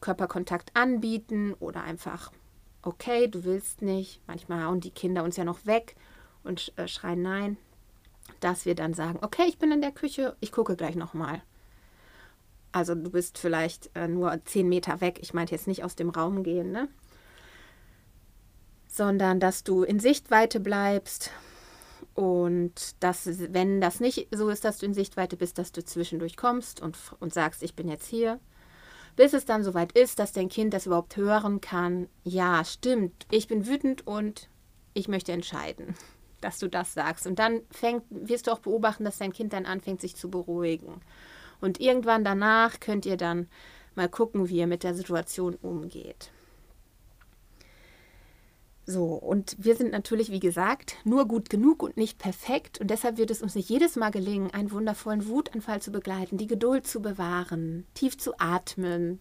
Körperkontakt 0.00 0.70
anbieten 0.74 1.54
oder 1.54 1.82
einfach, 1.82 2.32
okay, 2.82 3.28
du 3.28 3.44
willst 3.44 3.82
nicht. 3.82 4.20
Manchmal 4.26 4.64
hauen 4.64 4.80
die 4.80 4.90
Kinder 4.90 5.24
uns 5.24 5.36
ja 5.36 5.44
noch 5.44 5.66
weg 5.66 5.96
und 6.42 6.72
äh, 6.76 6.86
schreien 6.86 7.22
nein. 7.22 7.56
Dass 8.40 8.64
wir 8.64 8.74
dann 8.74 8.94
sagen, 8.94 9.18
okay, 9.22 9.44
ich 9.48 9.58
bin 9.58 9.72
in 9.72 9.80
der 9.80 9.92
Küche, 9.92 10.36
ich 10.40 10.52
gucke 10.52 10.76
gleich 10.76 10.94
nochmal. 10.94 11.42
Also 12.72 12.94
du 12.94 13.10
bist 13.10 13.38
vielleicht 13.38 13.90
äh, 13.94 14.08
nur 14.08 14.44
zehn 14.44 14.68
Meter 14.68 15.00
weg. 15.00 15.18
Ich 15.20 15.34
meinte 15.34 15.54
jetzt 15.54 15.66
nicht 15.66 15.84
aus 15.84 15.96
dem 15.96 16.10
Raum 16.10 16.42
gehen, 16.42 16.72
ne? 16.72 16.88
Sondern 18.88 19.40
dass 19.40 19.64
du 19.64 19.82
in 19.82 20.00
Sichtweite 20.00 20.60
bleibst 20.60 21.30
und 22.14 23.02
dass, 23.02 23.26
wenn 23.52 23.80
das 23.80 24.00
nicht 24.00 24.28
so 24.30 24.48
ist, 24.48 24.64
dass 24.64 24.78
du 24.78 24.86
in 24.86 24.94
Sichtweite 24.94 25.36
bist, 25.36 25.58
dass 25.58 25.72
du 25.72 25.84
zwischendurch 25.84 26.36
kommst 26.36 26.80
und, 26.80 26.96
und 27.20 27.34
sagst, 27.34 27.62
ich 27.62 27.74
bin 27.74 27.88
jetzt 27.88 28.06
hier 28.06 28.40
bis 29.16 29.32
es 29.32 29.44
dann 29.44 29.62
soweit 29.62 29.92
ist, 29.92 30.18
dass 30.18 30.32
dein 30.32 30.48
Kind 30.48 30.74
das 30.74 30.86
überhaupt 30.86 31.16
hören 31.16 31.60
kann. 31.60 32.08
Ja, 32.24 32.64
stimmt, 32.64 33.26
ich 33.30 33.46
bin 33.46 33.66
wütend 33.66 34.06
und 34.06 34.48
ich 34.92 35.08
möchte 35.08 35.32
entscheiden, 35.32 35.94
dass 36.40 36.58
du 36.58 36.68
das 36.68 36.94
sagst. 36.94 37.26
Und 37.26 37.38
dann 37.38 37.60
fängt, 37.70 38.04
wirst 38.10 38.46
du 38.46 38.52
auch 38.52 38.60
beobachten, 38.60 39.04
dass 39.04 39.18
dein 39.18 39.32
Kind 39.32 39.52
dann 39.52 39.66
anfängt, 39.66 40.00
sich 40.00 40.16
zu 40.16 40.30
beruhigen. 40.30 41.00
Und 41.60 41.80
irgendwann 41.80 42.24
danach 42.24 42.80
könnt 42.80 43.06
ihr 43.06 43.16
dann 43.16 43.48
mal 43.94 44.08
gucken, 44.08 44.48
wie 44.48 44.58
ihr 44.58 44.66
mit 44.66 44.82
der 44.82 44.94
Situation 44.94 45.54
umgeht. 45.54 46.30
So, 48.86 49.14
und 49.14 49.56
wir 49.58 49.76
sind 49.76 49.92
natürlich, 49.92 50.30
wie 50.30 50.40
gesagt, 50.40 50.96
nur 51.04 51.26
gut 51.26 51.48
genug 51.48 51.82
und 51.82 51.96
nicht 51.96 52.18
perfekt. 52.18 52.80
Und 52.80 52.88
deshalb 52.88 53.16
wird 53.16 53.30
es 53.30 53.40
uns 53.40 53.54
nicht 53.54 53.70
jedes 53.70 53.96
Mal 53.96 54.10
gelingen, 54.10 54.50
einen 54.50 54.72
wundervollen 54.72 55.26
Wutanfall 55.26 55.80
zu 55.80 55.90
begleiten, 55.90 56.36
die 56.36 56.46
Geduld 56.46 56.86
zu 56.86 57.00
bewahren, 57.00 57.86
tief 57.94 58.18
zu 58.18 58.38
atmen, 58.38 59.20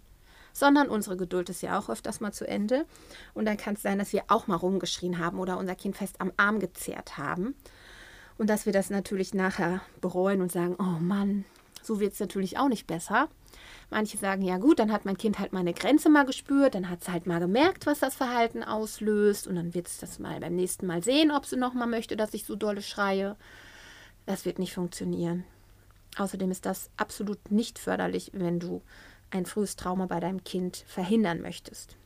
sondern 0.51 0.89
unsere 0.89 1.15
Geduld 1.15 1.49
ist 1.49 1.61
ja 1.61 1.79
auch 1.79 1.89
öfters 1.89 2.19
mal 2.19 2.33
zu 2.33 2.45
Ende. 2.45 2.85
Und 3.33 3.45
dann 3.45 3.57
kann 3.57 3.75
es 3.75 3.81
sein, 3.81 3.99
dass 3.99 4.11
wir 4.11 4.23
auch 4.27 4.47
mal 4.47 4.55
rumgeschrien 4.55 5.17
haben 5.17 5.39
oder 5.39 5.57
unser 5.57 5.75
Kind 5.75 5.95
fest 5.95 6.19
am 6.19 6.33
Arm 6.35 6.59
gezerrt 6.59 7.17
haben. 7.17 7.55
Und 8.37 8.49
dass 8.49 8.65
wir 8.65 8.73
das 8.73 8.89
natürlich 8.89 9.33
nachher 9.33 9.81
bereuen 10.01 10.41
und 10.41 10.51
sagen, 10.51 10.75
oh 10.77 10.99
Mann, 10.99 11.45
so 11.85 11.99
wird 11.99 12.13
es 12.13 12.19
natürlich 12.19 12.57
auch 12.57 12.67
nicht 12.67 12.87
besser. 12.87 13.29
Manche 13.89 14.17
sagen, 14.17 14.41
ja 14.41 14.57
gut, 14.57 14.79
dann 14.79 14.91
hat 14.91 15.05
mein 15.05 15.17
Kind 15.17 15.39
halt 15.39 15.53
meine 15.53 15.73
Grenze 15.73 16.09
mal 16.09 16.25
gespürt, 16.25 16.75
dann 16.75 16.89
hat 16.89 17.01
es 17.01 17.09
halt 17.09 17.27
mal 17.27 17.39
gemerkt, 17.39 17.85
was 17.85 17.99
das 17.99 18.15
Verhalten 18.15 18.63
auslöst 18.63 19.47
und 19.47 19.55
dann 19.55 19.73
wird 19.73 19.87
es 19.87 19.99
das 19.99 20.19
mal 20.19 20.39
beim 20.39 20.55
nächsten 20.55 20.87
Mal 20.87 21.03
sehen, 21.03 21.31
ob 21.31 21.45
sie 21.45 21.57
nochmal 21.57 21.87
möchte, 21.87 22.17
dass 22.17 22.33
ich 22.33 22.45
so 22.45 22.55
dolle 22.55 22.81
schreie. 22.81 23.35
Das 24.25 24.45
wird 24.45 24.59
nicht 24.59 24.73
funktionieren. 24.73 25.43
Außerdem 26.17 26.51
ist 26.51 26.65
das 26.65 26.89
absolut 26.97 27.51
nicht 27.51 27.79
förderlich, 27.79 28.31
wenn 28.33 28.59
du 28.59 28.81
ein 29.31 29.45
frühes 29.45 29.75
Trauma 29.75 30.05
bei 30.05 30.19
deinem 30.19 30.43
Kind 30.43 30.83
verhindern 30.87 31.41
möchtest. 31.41 31.97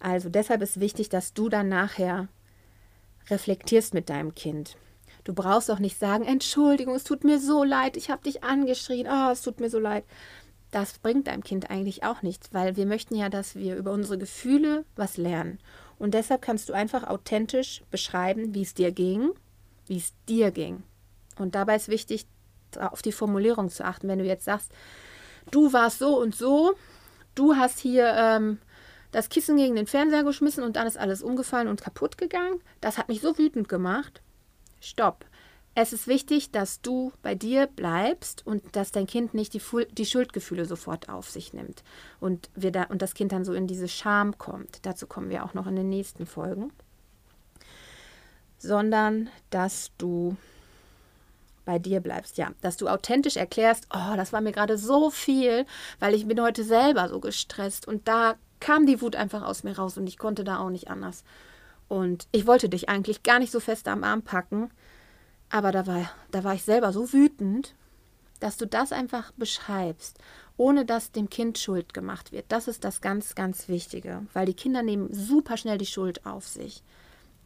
Also 0.00 0.28
deshalb 0.28 0.62
ist 0.62 0.80
wichtig, 0.80 1.08
dass 1.08 1.32
du 1.32 1.48
dann 1.48 1.68
nachher 1.68 2.28
reflektierst 3.30 3.94
mit 3.94 4.08
deinem 4.08 4.34
Kind. 4.34 4.76
Du 5.24 5.34
brauchst 5.34 5.70
auch 5.70 5.78
nicht 5.78 5.98
sagen, 5.98 6.24
Entschuldigung, 6.24 6.94
es 6.94 7.04
tut 7.04 7.24
mir 7.24 7.38
so 7.38 7.62
leid, 7.62 7.96
ich 7.96 8.10
habe 8.10 8.22
dich 8.22 8.42
angeschrien, 8.42 9.06
oh, 9.08 9.30
es 9.30 9.42
tut 9.42 9.60
mir 9.60 9.70
so 9.70 9.78
leid. 9.78 10.04
Das 10.70 10.98
bringt 10.98 11.26
deinem 11.26 11.44
Kind 11.44 11.70
eigentlich 11.70 12.02
auch 12.02 12.22
nichts, 12.22 12.52
weil 12.52 12.76
wir 12.76 12.86
möchten 12.86 13.14
ja, 13.14 13.28
dass 13.28 13.54
wir 13.54 13.76
über 13.76 13.92
unsere 13.92 14.18
Gefühle 14.18 14.84
was 14.96 15.16
lernen. 15.16 15.58
Und 15.98 16.14
deshalb 16.14 16.42
kannst 16.42 16.68
du 16.68 16.72
einfach 16.72 17.04
authentisch 17.04 17.82
beschreiben, 17.90 18.54
wie 18.54 18.62
es 18.62 18.74
dir 18.74 18.90
ging, 18.90 19.30
wie 19.86 19.98
es 19.98 20.12
dir 20.28 20.50
ging. 20.50 20.82
Und 21.38 21.54
dabei 21.54 21.76
ist 21.76 21.88
wichtig, 21.88 22.26
auf 22.76 23.02
die 23.02 23.12
Formulierung 23.12 23.68
zu 23.68 23.84
achten. 23.84 24.08
Wenn 24.08 24.18
du 24.18 24.24
jetzt 24.24 24.44
sagst, 24.44 24.72
du 25.50 25.72
warst 25.72 25.98
so 25.98 26.18
und 26.18 26.34
so, 26.34 26.74
du 27.34 27.54
hast 27.54 27.78
hier 27.78 28.12
ähm, 28.16 28.58
das 29.12 29.28
Kissen 29.28 29.56
gegen 29.56 29.76
den 29.76 29.86
Fernseher 29.86 30.24
geschmissen 30.24 30.64
und 30.64 30.76
dann 30.76 30.86
ist 30.86 30.98
alles 30.98 31.22
umgefallen 31.22 31.68
und 31.68 31.82
kaputt 31.82 32.18
gegangen, 32.18 32.60
das 32.80 32.98
hat 32.98 33.08
mich 33.08 33.20
so 33.20 33.36
wütend 33.38 33.68
gemacht, 33.68 34.22
stopp. 34.82 35.24
Es 35.74 35.94
ist 35.94 36.06
wichtig, 36.06 36.50
dass 36.50 36.82
du 36.82 37.12
bei 37.22 37.34
dir 37.34 37.66
bleibst 37.66 38.46
und 38.46 38.76
dass 38.76 38.92
dein 38.92 39.06
Kind 39.06 39.32
nicht 39.32 39.54
die, 39.54 39.62
die 39.92 40.04
Schuldgefühle 40.04 40.66
sofort 40.66 41.08
auf 41.08 41.30
sich 41.30 41.54
nimmt 41.54 41.82
und, 42.20 42.50
wir 42.54 42.72
da, 42.72 42.84
und 42.84 43.00
das 43.00 43.14
Kind 43.14 43.32
dann 43.32 43.46
so 43.46 43.54
in 43.54 43.66
diese 43.66 43.88
Scham 43.88 44.36
kommt. 44.36 44.84
Dazu 44.84 45.06
kommen 45.06 45.30
wir 45.30 45.44
auch 45.44 45.54
noch 45.54 45.66
in 45.66 45.76
den 45.76 45.88
nächsten 45.88 46.26
Folgen. 46.26 46.72
Sondern 48.58 49.30
dass 49.48 49.92
du 49.96 50.36
bei 51.64 51.78
dir 51.78 52.00
bleibst, 52.00 52.36
ja, 52.36 52.50
dass 52.60 52.76
du 52.76 52.88
authentisch 52.88 53.36
erklärst, 53.36 53.86
oh, 53.94 54.16
das 54.16 54.32
war 54.32 54.40
mir 54.40 54.52
gerade 54.52 54.76
so 54.76 55.10
viel, 55.10 55.64
weil 56.00 56.14
ich 56.14 56.26
bin 56.26 56.40
heute 56.40 56.64
selber 56.64 57.08
so 57.08 57.20
gestresst 57.20 57.88
und 57.88 58.08
da 58.08 58.34
kam 58.60 58.84
die 58.84 59.00
Wut 59.00 59.16
einfach 59.16 59.42
aus 59.42 59.64
mir 59.64 59.76
raus 59.76 59.96
und 59.96 60.06
ich 60.06 60.18
konnte 60.18 60.44
da 60.44 60.58
auch 60.58 60.70
nicht 60.70 60.88
anders. 60.88 61.24
Und 61.92 62.26
ich 62.32 62.46
wollte 62.46 62.70
dich 62.70 62.88
eigentlich 62.88 63.22
gar 63.22 63.38
nicht 63.38 63.52
so 63.52 63.60
fest 63.60 63.86
am 63.86 64.02
Arm 64.02 64.22
packen, 64.22 64.70
aber 65.50 65.72
da 65.72 65.86
war, 65.86 66.10
da 66.30 66.42
war 66.42 66.54
ich 66.54 66.62
selber 66.62 66.90
so 66.90 67.12
wütend, 67.12 67.74
dass 68.40 68.56
du 68.56 68.66
das 68.66 68.92
einfach 68.92 69.30
beschreibst, 69.32 70.18
ohne 70.56 70.86
dass 70.86 71.12
dem 71.12 71.28
Kind 71.28 71.58
Schuld 71.58 71.92
gemacht 71.92 72.32
wird. 72.32 72.46
Das 72.48 72.66
ist 72.66 72.84
das 72.84 73.02
ganz, 73.02 73.34
ganz 73.34 73.68
Wichtige, 73.68 74.22
weil 74.32 74.46
die 74.46 74.54
Kinder 74.54 74.82
nehmen 74.82 75.12
super 75.12 75.58
schnell 75.58 75.76
die 75.76 75.84
Schuld 75.84 76.24
auf 76.24 76.48
sich. 76.48 76.82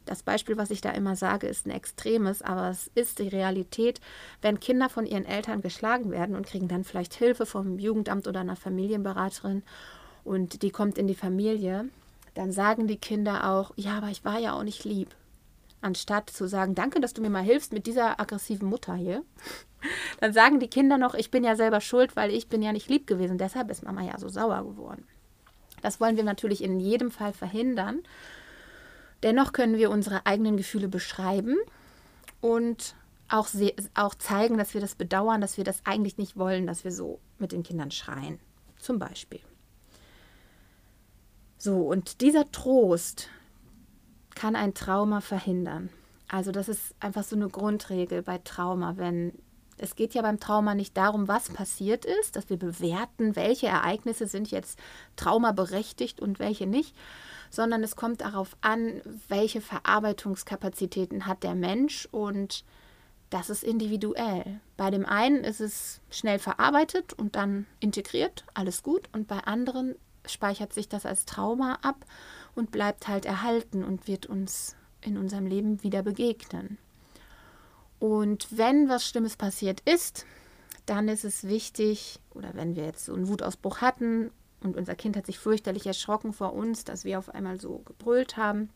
Das 0.04 0.22
Beispiel, 0.22 0.56
was 0.56 0.70
ich 0.70 0.80
da 0.80 0.92
immer 0.92 1.16
sage, 1.16 1.48
ist 1.48 1.66
ein 1.66 1.72
extremes, 1.72 2.40
aber 2.40 2.70
es 2.70 2.88
ist 2.94 3.18
die 3.18 3.26
Realität, 3.26 4.00
wenn 4.42 4.60
Kinder 4.60 4.88
von 4.88 5.06
ihren 5.06 5.24
Eltern 5.24 5.60
geschlagen 5.60 6.12
werden 6.12 6.36
und 6.36 6.46
kriegen 6.46 6.68
dann 6.68 6.84
vielleicht 6.84 7.14
Hilfe 7.14 7.46
vom 7.46 7.80
Jugendamt 7.80 8.28
oder 8.28 8.42
einer 8.42 8.54
Familienberaterin 8.54 9.64
und 10.22 10.62
die 10.62 10.70
kommt 10.70 10.98
in 10.98 11.08
die 11.08 11.16
Familie, 11.16 11.90
dann 12.36 12.52
sagen 12.52 12.86
die 12.86 12.98
Kinder 12.98 13.50
auch, 13.50 13.72
ja, 13.76 13.96
aber 13.96 14.08
ich 14.08 14.24
war 14.24 14.38
ja 14.38 14.52
auch 14.52 14.62
nicht 14.62 14.84
lieb. 14.84 15.08
Anstatt 15.80 16.28
zu 16.28 16.46
sagen, 16.46 16.74
danke, 16.74 17.00
dass 17.00 17.14
du 17.14 17.22
mir 17.22 17.30
mal 17.30 17.42
hilfst 17.42 17.72
mit 17.72 17.86
dieser 17.86 18.20
aggressiven 18.20 18.68
Mutter 18.68 18.94
hier, 18.94 19.22
dann 20.20 20.34
sagen 20.34 20.60
die 20.60 20.68
Kinder 20.68 20.98
noch, 20.98 21.14
ich 21.14 21.30
bin 21.30 21.44
ja 21.44 21.56
selber 21.56 21.80
schuld, 21.80 22.14
weil 22.14 22.30
ich 22.30 22.48
bin 22.48 22.62
ja 22.62 22.72
nicht 22.72 22.90
lieb 22.90 23.06
gewesen. 23.06 23.38
Deshalb 23.38 23.70
ist 23.70 23.84
Mama 23.84 24.02
ja 24.02 24.18
so 24.18 24.28
sauer 24.28 24.64
geworden. 24.64 25.06
Das 25.80 25.98
wollen 25.98 26.16
wir 26.16 26.24
natürlich 26.24 26.62
in 26.62 26.78
jedem 26.78 27.10
Fall 27.10 27.32
verhindern. 27.32 28.02
Dennoch 29.22 29.54
können 29.54 29.78
wir 29.78 29.90
unsere 29.90 30.26
eigenen 30.26 30.58
Gefühle 30.58 30.88
beschreiben 30.88 31.56
und 32.42 32.96
auch, 33.28 33.48
auch 33.94 34.14
zeigen, 34.14 34.58
dass 34.58 34.74
wir 34.74 34.82
das 34.82 34.94
bedauern, 34.94 35.40
dass 35.40 35.56
wir 35.56 35.64
das 35.64 35.80
eigentlich 35.84 36.18
nicht 36.18 36.36
wollen, 36.36 36.66
dass 36.66 36.84
wir 36.84 36.92
so 36.92 37.18
mit 37.38 37.52
den 37.52 37.62
Kindern 37.62 37.90
schreien. 37.90 38.38
Zum 38.78 38.98
Beispiel. 38.98 39.40
So, 41.58 41.78
und 41.78 42.20
dieser 42.20 42.50
Trost 42.52 43.28
kann 44.34 44.56
ein 44.56 44.74
Trauma 44.74 45.20
verhindern. 45.20 45.88
Also 46.28 46.52
das 46.52 46.68
ist 46.68 46.94
einfach 47.00 47.24
so 47.24 47.36
eine 47.36 47.48
Grundregel 47.48 48.22
bei 48.22 48.38
Trauma, 48.38 48.96
wenn 48.96 49.32
es 49.78 49.94
geht 49.94 50.14
ja 50.14 50.22
beim 50.22 50.40
Trauma 50.40 50.74
nicht 50.74 50.96
darum, 50.96 51.28
was 51.28 51.50
passiert 51.50 52.04
ist, 52.04 52.36
dass 52.36 52.48
wir 52.48 52.58
bewerten, 52.58 53.36
welche 53.36 53.66
Ereignisse 53.66 54.26
sind 54.26 54.50
jetzt 54.50 54.78
traumaberechtigt 55.16 56.20
und 56.20 56.38
welche 56.38 56.66
nicht, 56.66 56.96
sondern 57.50 57.82
es 57.82 57.94
kommt 57.94 58.22
darauf 58.22 58.56
an, 58.62 59.02
welche 59.28 59.60
Verarbeitungskapazitäten 59.60 61.26
hat 61.26 61.42
der 61.42 61.54
Mensch 61.54 62.08
und 62.10 62.64
das 63.28 63.50
ist 63.50 63.64
individuell. 63.64 64.60
Bei 64.76 64.90
dem 64.90 65.04
einen 65.04 65.44
ist 65.44 65.60
es 65.60 66.00
schnell 66.10 66.38
verarbeitet 66.38 67.12
und 67.12 67.36
dann 67.36 67.66
integriert, 67.80 68.44
alles 68.54 68.82
gut, 68.82 69.08
und 69.12 69.26
bei 69.26 69.38
anderen 69.40 69.96
speichert 70.26 70.72
sich 70.72 70.88
das 70.88 71.06
als 71.06 71.24
Trauma 71.24 71.78
ab 71.82 72.04
und 72.54 72.70
bleibt 72.70 73.08
halt 73.08 73.24
erhalten 73.24 73.84
und 73.84 74.08
wird 74.08 74.26
uns 74.26 74.76
in 75.00 75.16
unserem 75.16 75.46
Leben 75.46 75.82
wieder 75.82 76.02
begegnen. 76.02 76.78
Und 77.98 78.48
wenn 78.50 78.88
was 78.88 79.06
Schlimmes 79.06 79.36
passiert 79.36 79.80
ist, 79.80 80.26
dann 80.84 81.08
ist 81.08 81.24
es 81.24 81.44
wichtig, 81.48 82.20
oder 82.34 82.54
wenn 82.54 82.76
wir 82.76 82.84
jetzt 82.84 83.06
so 83.06 83.14
einen 83.14 83.28
Wutausbruch 83.28 83.80
hatten 83.80 84.30
und 84.60 84.76
unser 84.76 84.94
Kind 84.94 85.16
hat 85.16 85.26
sich 85.26 85.38
fürchterlich 85.38 85.86
erschrocken 85.86 86.32
vor 86.32 86.52
uns, 86.52 86.84
dass 86.84 87.04
wir 87.04 87.18
auf 87.18 87.34
einmal 87.34 87.60
so 87.60 87.78
gebrüllt 87.78 88.36
haben, 88.36 88.70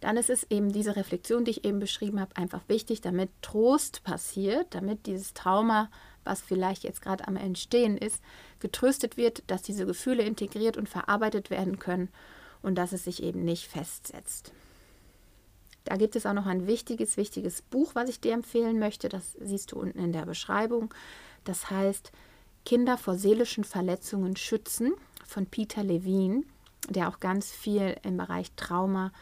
dann 0.00 0.16
ist 0.16 0.30
es 0.30 0.46
eben 0.50 0.72
diese 0.72 0.96
Reflexion, 0.96 1.44
die 1.44 1.50
ich 1.52 1.64
eben 1.64 1.80
beschrieben 1.80 2.20
habe, 2.20 2.36
einfach 2.36 2.62
wichtig, 2.68 3.00
damit 3.00 3.30
Trost 3.42 4.04
passiert, 4.04 4.74
damit 4.74 5.06
dieses 5.06 5.34
Trauma 5.34 5.90
was 6.28 6.42
vielleicht 6.42 6.84
jetzt 6.84 7.02
gerade 7.02 7.26
am 7.26 7.36
Entstehen 7.36 7.96
ist, 7.96 8.22
getröstet 8.60 9.16
wird, 9.16 9.42
dass 9.48 9.62
diese 9.62 9.86
Gefühle 9.86 10.22
integriert 10.22 10.76
und 10.76 10.88
verarbeitet 10.88 11.50
werden 11.50 11.78
können 11.78 12.08
und 12.62 12.76
dass 12.76 12.92
es 12.92 13.04
sich 13.04 13.22
eben 13.22 13.44
nicht 13.44 13.66
festsetzt. 13.66 14.52
Da 15.84 15.96
gibt 15.96 16.16
es 16.16 16.26
auch 16.26 16.34
noch 16.34 16.46
ein 16.46 16.66
wichtiges, 16.66 17.16
wichtiges 17.16 17.62
Buch, 17.62 17.94
was 17.94 18.10
ich 18.10 18.20
dir 18.20 18.34
empfehlen 18.34 18.78
möchte. 18.78 19.08
Das 19.08 19.36
siehst 19.40 19.72
du 19.72 19.80
unten 19.80 19.98
in 19.98 20.12
der 20.12 20.26
Beschreibung. 20.26 20.92
Das 21.44 21.70
heißt, 21.70 22.12
Kinder 22.66 22.98
vor 22.98 23.14
seelischen 23.14 23.64
Verletzungen 23.64 24.36
schützen 24.36 24.92
von 25.26 25.46
Peter 25.46 25.82
Levine, 25.82 26.42
der 26.90 27.08
auch 27.08 27.20
ganz 27.20 27.50
viel 27.50 27.96
im 28.02 28.18
Bereich 28.18 28.52
Trauma 28.52 29.12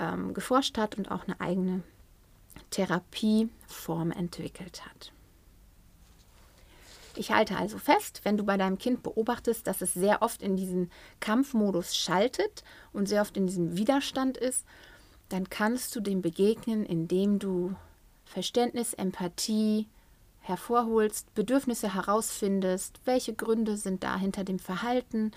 ähm, 0.00 0.34
geforscht 0.34 0.78
hat 0.78 0.96
und 0.96 1.10
auch 1.10 1.24
eine 1.24 1.40
eigene 1.40 1.82
Therapieform 2.70 4.10
entwickelt 4.10 4.84
hat. 4.84 5.12
Ich 7.16 7.32
halte 7.32 7.56
also 7.56 7.78
fest, 7.78 8.20
wenn 8.24 8.36
du 8.36 8.44
bei 8.44 8.56
deinem 8.56 8.78
Kind 8.78 9.02
beobachtest, 9.02 9.66
dass 9.66 9.82
es 9.82 9.92
sehr 9.92 10.22
oft 10.22 10.42
in 10.42 10.56
diesen 10.56 10.90
Kampfmodus 11.18 11.96
schaltet 11.96 12.64
und 12.92 13.08
sehr 13.08 13.20
oft 13.20 13.36
in 13.36 13.46
diesem 13.46 13.76
Widerstand 13.76 14.36
ist, 14.36 14.64
dann 15.28 15.50
kannst 15.50 15.94
du 15.94 16.00
dem 16.00 16.22
begegnen, 16.22 16.84
indem 16.84 17.38
du 17.38 17.74
Verständnis, 18.24 18.94
Empathie 18.94 19.86
hervorholst, 20.40 21.34
Bedürfnisse 21.34 21.94
herausfindest, 21.94 23.00
welche 23.04 23.34
Gründe 23.34 23.76
sind 23.76 24.02
da 24.02 24.16
hinter 24.16 24.44
dem 24.44 24.58
Verhalten, 24.58 25.32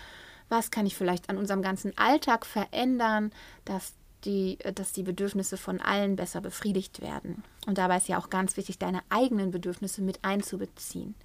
was 0.50 0.72
kann 0.72 0.86
ich 0.86 0.96
vielleicht 0.96 1.29
an 1.29 1.38
unserem 1.38 1.62
ganzen 1.62 1.98
Alltag 1.98 2.46
verändern, 2.46 3.32
dass 3.65 3.93
die, 4.25 4.58
dass 4.75 4.92
die 4.92 5.03
Bedürfnisse 5.03 5.58
von 5.58 5.80
allen 5.80 6.15
besser 6.15 6.42
befriedigt 6.42 7.01
werden. 7.01 7.44
Und 7.68 7.77
dabei 7.77 7.98
ist 7.98 8.08
ja 8.08 8.18
auch 8.18 8.30
ganz 8.30 8.58
wichtig, 8.58 8.80
deine 8.80 9.01
eigenen 9.10 9.51
Bedürfnisse 9.51 10.01
mit 10.01 10.20
einzubeziehen. 10.24 11.15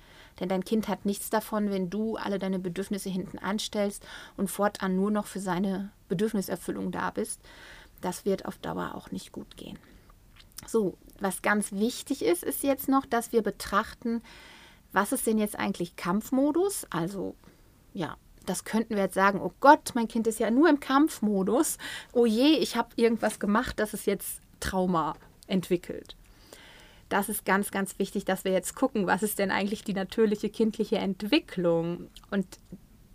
Denn 0.40 0.48
dein 0.48 0.64
Kind 0.64 0.88
hat 0.88 1.04
nichts 1.04 1.30
davon, 1.30 1.70
wenn 1.70 1.90
du 1.90 2.16
alle 2.16 2.38
deine 2.38 2.58
Bedürfnisse 2.58 3.08
hinten 3.08 3.38
anstellst 3.38 4.06
und 4.36 4.50
fortan 4.50 4.96
nur 4.96 5.10
noch 5.10 5.26
für 5.26 5.40
seine 5.40 5.90
Bedürfniserfüllung 6.08 6.92
da 6.92 7.10
bist. 7.10 7.40
Das 8.00 8.24
wird 8.24 8.46
auf 8.46 8.58
Dauer 8.58 8.94
auch 8.94 9.10
nicht 9.10 9.32
gut 9.32 9.56
gehen. 9.56 9.78
So, 10.66 10.96
was 11.20 11.42
ganz 11.42 11.72
wichtig 11.72 12.24
ist, 12.24 12.44
ist 12.44 12.62
jetzt 12.62 12.88
noch, 12.88 13.06
dass 13.06 13.32
wir 13.32 13.42
betrachten, 13.42 14.22
was 14.92 15.12
ist 15.12 15.26
denn 15.26 15.38
jetzt 15.38 15.58
eigentlich 15.58 15.96
Kampfmodus? 15.96 16.86
Also, 16.90 17.34
ja, 17.92 18.16
das 18.48 18.64
könnten 18.64 18.96
wir 18.96 19.04
jetzt 19.04 19.14
sagen, 19.14 19.40
oh 19.40 19.52
Gott, 19.60 19.92
mein 19.94 20.08
Kind 20.08 20.26
ist 20.26 20.38
ja 20.38 20.50
nur 20.50 20.68
im 20.68 20.80
Kampfmodus. 20.80 21.78
Oh 22.12 22.26
je, 22.26 22.56
ich 22.56 22.76
habe 22.76 22.88
irgendwas 22.96 23.38
gemacht, 23.38 23.78
das 23.78 23.94
es 23.94 24.06
jetzt 24.06 24.40
Trauma 24.60 25.14
entwickelt. 25.46 26.16
Das 27.08 27.28
ist 27.28 27.44
ganz, 27.44 27.70
ganz 27.70 27.98
wichtig, 27.98 28.24
dass 28.24 28.44
wir 28.44 28.52
jetzt 28.52 28.74
gucken, 28.74 29.06
was 29.06 29.22
ist 29.22 29.38
denn 29.38 29.50
eigentlich 29.50 29.82
die 29.82 29.94
natürliche 29.94 30.50
kindliche 30.50 30.98
Entwicklung? 30.98 32.08
Und 32.30 32.46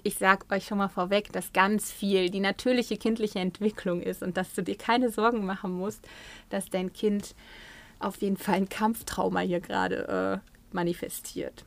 ich 0.02 0.16
sage 0.16 0.46
euch 0.50 0.66
schon 0.66 0.80
mal 0.80 0.90
vorweg, 0.90 1.32
dass 1.32 1.54
ganz 1.54 1.92
viel 1.92 2.30
die 2.30 2.40
natürliche 2.40 2.98
kindliche 2.98 3.40
Entwicklung 3.40 4.02
ist 4.02 4.24
und 4.24 4.36
dass 4.36 4.54
du 4.54 4.64
dir 4.64 4.78
keine 4.78 5.10
Sorgen 5.10 5.46
machen 5.46 5.72
musst, 5.72 6.08
dass 6.50 6.70
dein 6.70 6.92
Kind 6.92 7.36
auf 8.00 8.22
jeden 8.22 8.38
Fall 8.38 8.56
ein 8.56 8.70
Kampftrauma 8.70 9.40
hier 9.40 9.62
gerade 9.62 10.42
äh, 10.44 10.76
manifestiert. 10.76 11.64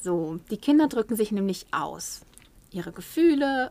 So, 0.00 0.38
die 0.50 0.58
Kinder 0.58 0.88
drücken 0.88 1.16
sich 1.16 1.32
nämlich 1.32 1.66
aus. 1.72 2.22
Ihre 2.70 2.92
Gefühle, 2.92 3.70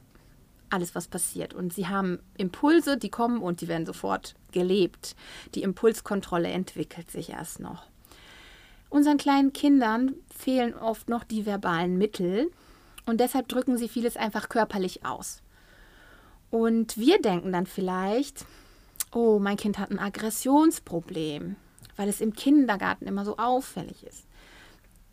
alles, 0.69 0.95
was 0.95 1.07
passiert. 1.07 1.53
Und 1.53 1.73
sie 1.73 1.87
haben 1.87 2.19
Impulse, 2.37 2.97
die 2.97 3.09
kommen 3.09 3.41
und 3.41 3.61
die 3.61 3.67
werden 3.67 3.85
sofort 3.85 4.35
gelebt. 4.51 5.15
Die 5.55 5.63
Impulskontrolle 5.63 6.49
entwickelt 6.49 7.09
sich 7.09 7.29
erst 7.29 7.59
noch. 7.59 7.83
Unseren 8.89 9.17
kleinen 9.17 9.53
Kindern 9.53 10.15
fehlen 10.35 10.73
oft 10.73 11.09
noch 11.09 11.23
die 11.23 11.45
verbalen 11.45 11.97
Mittel, 11.97 12.51
und 13.07 13.21
deshalb 13.21 13.47
drücken 13.47 13.77
sie 13.77 13.87
vieles 13.87 14.17
einfach 14.17 14.49
körperlich 14.49 15.05
aus. 15.05 15.41
Und 16.51 16.97
wir 16.97 17.19
denken 17.21 17.53
dann 17.53 17.65
vielleicht, 17.65 18.45
oh, 19.13 19.39
mein 19.39 19.57
Kind 19.57 19.79
hat 19.79 19.91
ein 19.91 19.99
Aggressionsproblem, 19.99 21.55
weil 21.95 22.09
es 22.09 22.21
im 22.21 22.33
Kindergarten 22.33 23.07
immer 23.07 23.23
so 23.25 23.37
auffällig 23.37 24.03
ist. 24.03 24.26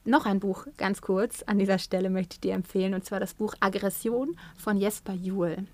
Noch 0.05 0.27
ein 0.27 0.39
Buch, 0.39 0.67
ganz 0.77 1.01
kurz, 1.01 1.43
an 1.45 1.59
dieser 1.59 1.79
Stelle 1.79 2.11
möchte 2.11 2.35
ich 2.35 2.41
dir 2.41 2.53
empfehlen, 2.53 2.93
und 2.93 3.05
zwar 3.07 3.21
das 3.21 3.33
Buch 3.33 3.55
Aggression 3.61 4.37
von 4.57 4.77
Jesper 4.77 5.15
Juhl. 5.15 5.67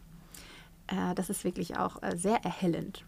Äh, 0.87 1.15
das 1.17 1.31
ist 1.31 1.43
wirklich 1.43 1.77
auch 1.77 2.01
äh, 2.03 2.17
sehr 2.17 2.45
erhellend. 2.45 3.05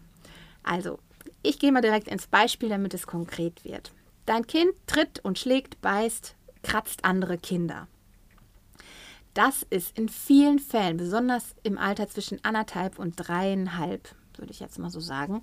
Also, 0.64 0.98
ich 1.42 1.61
gehe 1.61 1.70
mal 1.70 1.80
direkt 1.80 2.08
ins 2.08 2.26
Beispiel, 2.26 2.68
damit 2.68 2.92
es 2.92 3.06
konkret 3.06 3.64
wird. 3.64 3.92
Dein 4.26 4.46
Kind 4.46 4.72
tritt 4.88 5.24
und 5.24 5.38
schlägt, 5.38 5.80
beißt, 5.80 6.35
kratzt 6.64 7.04
andere 7.04 7.38
Kinder. 7.38 7.87
Das 9.35 9.64
ist 9.70 9.96
in 9.96 10.08
vielen 10.08 10.58
Fällen, 10.58 10.96
besonders 10.96 11.54
im 11.62 11.78
Alter 11.78 12.08
zwischen 12.08 12.44
anderthalb 12.44 12.98
und 12.98 13.14
dreieinhalb, 13.16 14.14
würde 14.37 14.52
ich 14.52 14.61
jetzt 14.61 14.78
mal 14.78 14.90
so 14.90 15.00
sagen, 15.00 15.42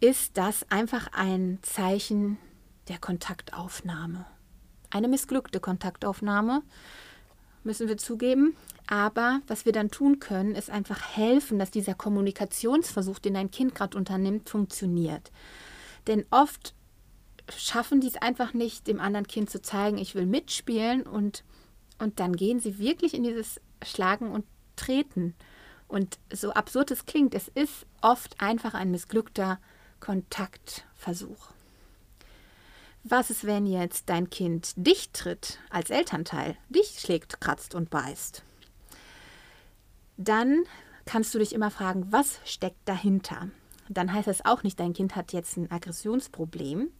ist 0.00 0.36
das 0.36 0.70
einfach 0.70 1.08
ein 1.12 1.58
Zeichen 1.62 2.38
der 2.88 2.98
Kontaktaufnahme. 2.98 4.26
Eine 4.90 5.08
missglückte 5.08 5.60
Kontaktaufnahme, 5.60 6.62
müssen 7.64 7.88
wir 7.88 7.98
zugeben. 7.98 8.56
Aber 8.86 9.40
was 9.46 9.66
wir 9.66 9.72
dann 9.72 9.90
tun 9.90 10.18
können, 10.18 10.54
ist 10.54 10.70
einfach 10.70 11.16
helfen, 11.16 11.58
dass 11.58 11.70
dieser 11.70 11.94
Kommunikationsversuch, 11.94 13.18
den 13.18 13.36
ein 13.36 13.50
Kind 13.50 13.74
gerade 13.74 13.98
unternimmt, 13.98 14.48
funktioniert. 14.48 15.30
Denn 16.06 16.24
oft 16.30 16.74
schaffen 17.54 18.00
die 18.00 18.08
es 18.08 18.16
einfach 18.16 18.54
nicht, 18.54 18.86
dem 18.86 19.00
anderen 19.00 19.26
Kind 19.26 19.50
zu 19.50 19.60
zeigen, 19.60 19.98
ich 19.98 20.14
will 20.14 20.26
mitspielen 20.26 21.02
und 21.02 21.44
und 21.98 22.20
dann 22.20 22.34
gehen 22.34 22.60
sie 22.60 22.78
wirklich 22.78 23.14
in 23.14 23.24
dieses 23.24 23.60
Schlagen 23.84 24.30
und 24.30 24.46
Treten. 24.76 25.34
Und 25.88 26.18
so 26.32 26.52
absurd 26.52 26.90
es 26.90 27.06
klingt, 27.06 27.34
es 27.34 27.48
ist 27.48 27.86
oft 28.00 28.40
einfach 28.40 28.74
ein 28.74 28.90
missglückter 28.90 29.58
Kontaktversuch. 30.00 31.52
Was 33.04 33.30
ist, 33.30 33.46
wenn 33.46 33.66
jetzt 33.66 34.08
dein 34.08 34.28
Kind 34.28 34.72
dich 34.76 35.10
tritt 35.12 35.58
als 35.70 35.90
Elternteil, 35.90 36.56
dich 36.68 36.98
schlägt, 37.00 37.40
kratzt 37.40 37.74
und 37.74 37.90
beißt? 37.90 38.42
Dann 40.16 40.64
kannst 41.06 41.34
du 41.34 41.38
dich 41.38 41.54
immer 41.54 41.70
fragen, 41.70 42.10
was 42.10 42.40
steckt 42.44 42.86
dahinter? 42.86 43.48
Dann 43.88 44.12
heißt 44.12 44.28
das 44.28 44.44
auch 44.44 44.62
nicht, 44.62 44.78
dein 44.78 44.92
Kind 44.92 45.16
hat 45.16 45.32
jetzt 45.32 45.56
ein 45.56 45.70
Aggressionsproblem, 45.70 46.90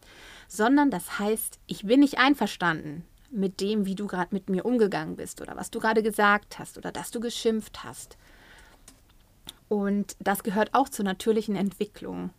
sondern 0.47 0.91
das 0.91 1.19
heißt, 1.19 1.59
ich 1.67 1.83
bin 1.83 2.01
nicht 2.01 2.19
einverstanden 2.19 3.05
mit 3.31 3.61
dem, 3.61 3.85
wie 3.85 3.95
du 3.95 4.07
gerade 4.07 4.35
mit 4.35 4.49
mir 4.49 4.65
umgegangen 4.65 5.17
bist 5.17 5.43
oder 5.43 5.57
was 5.57 5.71
du 5.71 5.81
gerade 5.81 6.03
gesagt 6.03 6.59
hast 6.59 6.79
oder 6.79 6.93
dass 6.93 7.11
du 7.11 7.21
geschimpft 7.21 7.85
hast. 7.85 8.17
Und 9.69 10.17
das 10.19 10.43
gehört 10.43 10.73
auch 10.73 10.89
zur 10.89 11.05
natürlichen 11.05 11.57
Entwicklung. 11.57 12.31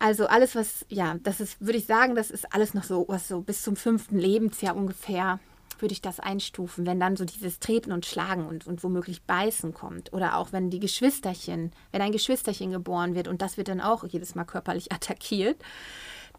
Also 0.00 0.26
alles, 0.26 0.56
was, 0.56 0.84
ja, 0.88 1.16
das 1.22 1.40
ist, 1.40 1.60
würde 1.60 1.78
ich 1.78 1.86
sagen, 1.86 2.16
das 2.16 2.32
ist 2.32 2.52
alles 2.52 2.74
noch 2.74 2.82
so, 2.82 3.04
was 3.08 3.28
so 3.28 3.42
bis 3.42 3.62
zum 3.62 3.76
fünften 3.76 4.18
Lebensjahr 4.18 4.74
ungefähr, 4.74 5.38
würde 5.78 5.92
ich 5.92 6.02
das 6.02 6.18
einstufen, 6.18 6.84
wenn 6.86 6.98
dann 6.98 7.16
so 7.16 7.24
dieses 7.24 7.60
Treten 7.60 7.92
und 7.92 8.04
Schlagen 8.04 8.46
und, 8.46 8.66
und 8.66 8.82
womöglich 8.82 9.22
Beißen 9.22 9.72
kommt. 9.72 10.12
Oder 10.12 10.36
auch 10.36 10.52
wenn 10.52 10.70
die 10.70 10.80
Geschwisterchen, 10.80 11.72
wenn 11.92 12.02
ein 12.02 12.12
Geschwisterchen 12.12 12.72
geboren 12.72 13.14
wird 13.14 13.28
und 13.28 13.40
das 13.40 13.56
wird 13.56 13.68
dann 13.68 13.80
auch 13.80 14.04
jedes 14.04 14.34
Mal 14.34 14.44
körperlich 14.44 14.90
attackiert 14.92 15.56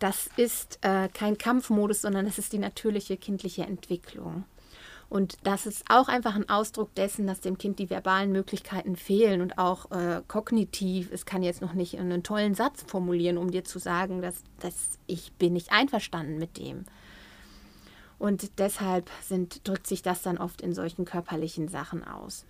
das 0.02 0.30
ist 0.36 0.80
äh, 0.82 1.10
kein 1.10 1.38
Kampfmodus, 1.38 2.02
sondern 2.02 2.26
das 2.26 2.40
ist 2.40 2.54
die 2.54 2.58
natürliche 2.58 3.18
kindliche 3.18 3.64
Entwicklung. 3.64 4.46
Und 5.12 5.38
das 5.44 5.66
ist 5.66 5.84
auch 5.90 6.08
einfach 6.08 6.36
ein 6.36 6.50
Ausdruck 6.50 6.96
dessen, 6.96 7.28
dass 7.28 7.42
dem 7.42 7.60
Kind 7.60 7.78
die 7.78 7.90
verbalen 7.90 8.32
Möglichkeiten 8.32 8.96
fehlen 8.96 9.42
und 9.42 9.58
auch 9.58 9.92
äh, 9.92 10.22
kognitiv. 10.28 11.12
Es 11.12 11.26
kann 11.26 11.44
jetzt 11.44 11.62
noch 11.62 11.74
nicht 11.74 12.00
einen 12.00 12.24
tollen 12.24 12.56
Satz 12.56 12.84
formulieren, 12.88 13.38
um 13.38 13.52
dir 13.52 13.64
zu 13.64 13.78
sagen, 13.78 14.22
dass, 14.22 14.42
dass 14.60 14.98
ich 15.08 15.34
bin 15.34 15.54
nicht 15.54 15.72
einverstanden 15.72 16.40
mit 16.40 16.58
dem. 16.58 16.86
Und 18.18 18.58
deshalb 18.58 19.10
sind, 19.22 19.68
drückt 19.68 19.86
sich 19.86 20.02
das 20.02 20.22
dann 20.22 20.38
oft 20.38 20.62
in 20.62 20.74
solchen 20.74 21.06
körperlichen 21.06 21.68
Sachen 21.68 22.04
aus. 22.04 22.46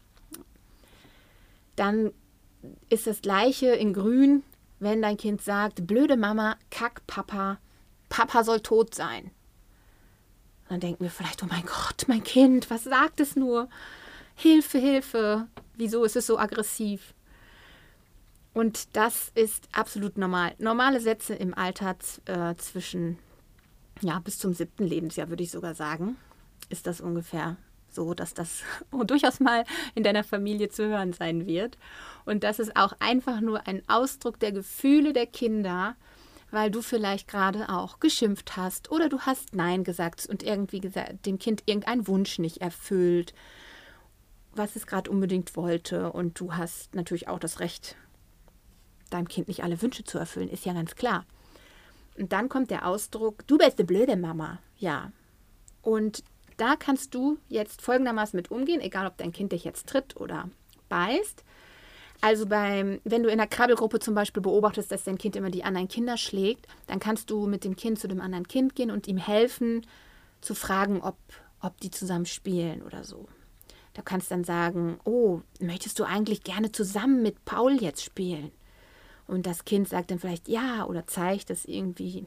Dann 1.76 2.12
ist 2.90 3.08
das 3.08 3.22
gleiche 3.22 3.68
in 3.68 3.94
Grün 3.94 4.44
wenn 4.82 5.02
dein 5.04 5.16
Kind 5.16 5.42
sagt, 5.42 5.86
blöde 5.86 6.18
Mama, 6.18 6.58
kack 6.72 7.06
Papa, 7.06 7.60
Papa 8.10 8.44
soll 8.44 8.62
tot 8.62 8.96
sein. 8.96 9.30
Dann 10.72 10.80
denken 10.80 11.04
wir 11.04 11.12
vielleicht, 11.12 11.44
oh 11.44 11.48
mein 11.50 11.66
Gott, 11.66 12.06
mein 12.08 12.24
Kind, 12.24 12.70
was 12.70 12.86
sagt 12.86 13.20
es 13.20 13.36
nur? 13.36 13.68
Hilfe, 14.36 14.78
Hilfe, 14.78 15.48
wieso 15.76 16.06
ist 16.06 16.16
es 16.16 16.28
so 16.28 16.40
aggressiv? 16.40 17.14
Und 18.54 18.96
das 18.96 19.34
ist 19.36 19.68
absolut 19.74 20.18
normal. 20.18 20.56
Normale 20.60 21.02
Sätze 21.02 21.36
im 21.36 21.54
Alter 21.54 21.98
äh, 22.24 22.56
zwischen, 22.56 23.20
ja, 24.00 24.20
bis 24.20 24.40
zum 24.40 24.54
siebten 24.54 24.86
Lebensjahr, 24.86 25.28
würde 25.28 25.44
ich 25.44 25.52
sogar 25.52 25.76
sagen, 25.76 26.16
ist 26.70 26.88
das 26.88 27.02
ungefähr 27.02 27.58
so, 27.90 28.14
dass 28.14 28.34
das 28.34 28.62
durchaus 29.06 29.42
mal 29.42 29.66
in 29.94 30.04
deiner 30.04 30.24
Familie 30.24 30.70
zu 30.70 30.88
hören 30.88 31.12
sein 31.12 31.48
wird. 31.48 31.78
Und 32.24 32.46
das 32.46 32.60
ist 32.60 32.78
auch 32.78 32.94
einfach 33.02 33.42
nur 33.42 33.68
ein 33.68 33.84
Ausdruck 33.90 34.40
der 34.40 34.54
Gefühle 34.54 35.12
der 35.12 35.28
Kinder, 35.28 35.98
weil 36.52 36.70
du 36.70 36.82
vielleicht 36.82 37.28
gerade 37.28 37.70
auch 37.70 38.00
geschimpft 38.00 38.58
hast 38.58 38.92
oder 38.92 39.10
du 39.10 39.22
hast 39.22 39.56
Nein 39.56 39.84
gesagt 39.84 40.28
und 40.28 40.44
irgendwie 40.44 40.82
gesagt, 40.82 41.26
dem 41.26 41.40
Kind 41.40 41.64
irgendein 41.66 42.08
Wunsch 42.08 42.40
nicht 42.40 42.58
erfüllt, 42.58 43.34
was 44.54 44.76
es 44.76 44.86
gerade 44.86 45.10
unbedingt 45.10 45.56
wollte. 45.56 46.12
Und 46.12 46.40
du 46.40 46.56
hast 46.56 46.94
natürlich 46.94 47.30
auch 47.30 47.40
das 47.40 47.60
Recht, 47.60 47.96
deinem 49.10 49.28
Kind 49.28 49.48
nicht 49.48 49.64
alle 49.64 49.82
Wünsche 49.82 50.04
zu 50.04 50.18
erfüllen, 50.18 50.50
ist 50.50 50.66
ja 50.66 50.74
ganz 50.74 50.96
klar. 50.96 51.26
Und 52.18 52.34
dann 52.34 52.50
kommt 52.50 52.70
der 52.70 52.86
Ausdruck, 52.86 53.48
du 53.48 53.58
bist 53.58 53.80
eine 53.80 53.88
blöde 53.88 54.18
Mama. 54.18 54.60
Ja. 54.78 55.12
Und 55.82 56.24
da 56.58 56.76
kannst 56.76 57.16
du 57.16 57.38
jetzt 57.48 57.82
folgendermaßen 57.82 58.38
mit 58.38 58.52
umgehen, 58.52 58.82
egal 58.82 59.08
ob 59.08 59.18
dein 59.18 59.32
Kind 59.32 59.54
dich 59.54 59.64
jetzt 59.64 59.88
tritt 59.88 60.18
oder 60.18 60.50
beißt. 60.90 61.44
Also 62.22 62.46
beim, 62.46 63.02
wenn 63.04 63.24
du 63.24 63.30
in 63.30 63.40
der 63.40 63.48
Krabbelgruppe 63.48 64.00
zum 64.00 64.14
Beispiel 64.14 64.44
beobachtest, 64.44 64.92
dass 64.92 65.04
dein 65.04 65.18
Kind 65.18 65.36
immer 65.36 65.50
die 65.50 65.64
anderen 65.64 65.88
Kinder 65.88 66.18
schlägt, 66.18 66.68
dann 66.86 67.00
kannst 67.00 67.32
du 67.32 67.48
mit 67.48 67.64
dem 67.64 67.76
Kind 67.76 68.00
zu 68.00 68.08
dem 68.08 68.22
anderen 68.22 68.48
Kind 68.48 68.76
gehen 68.76 68.92
und 68.92 69.08
ihm 69.08 69.18
helfen, 69.18 69.86
zu 70.40 70.54
fragen, 70.54 71.02
ob, 71.02 71.18
ob 71.62 71.80
die 71.82 71.90
zusammen 71.90 72.28
spielen 72.28 72.84
oder 72.84 73.04
so. 73.04 73.28
Du 73.96 74.04
kannst 74.04 74.30
dann 74.30 74.44
sagen, 74.44 75.00
oh, 75.04 75.42
möchtest 75.60 76.00
du 76.00 76.04
eigentlich 76.04 76.44
gerne 76.44 76.72
zusammen 76.72 77.24
mit 77.24 77.44
Paul 77.44 77.82
jetzt 77.82 78.04
spielen? 78.04 78.52
Und 79.28 79.46
das 79.46 79.66
Kind 79.66 79.90
sagt 79.90 80.12
dann 80.12 80.20
vielleicht 80.20 80.48
ja 80.48 80.86
oder 80.86 81.08
zeigt 81.08 81.50
es 81.50 81.66
irgendwie 81.66 82.26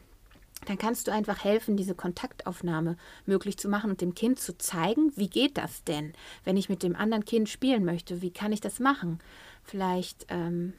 dann 0.66 0.78
kannst 0.78 1.06
du 1.06 1.12
einfach 1.12 1.44
helfen, 1.44 1.76
diese 1.76 1.94
Kontaktaufnahme 1.94 2.96
möglich 3.26 3.58
zu 3.58 3.68
machen 3.68 3.90
und 3.90 4.00
dem 4.00 4.14
Kind 4.14 4.38
zu 4.38 4.56
zeigen, 4.56 5.12
wie 5.16 5.28
geht 5.28 5.58
das 5.58 5.84
denn, 5.84 6.12
wenn 6.44 6.56
ich 6.56 6.68
mit 6.68 6.82
dem 6.82 6.96
anderen 6.96 7.24
Kind 7.24 7.48
spielen 7.48 7.84
möchte, 7.84 8.22
wie 8.22 8.30
kann 8.30 8.52
ich 8.52 8.60
das 8.60 8.80
machen? 8.80 9.18
Vielleicht, 9.64 10.26
ähm, 10.28 10.74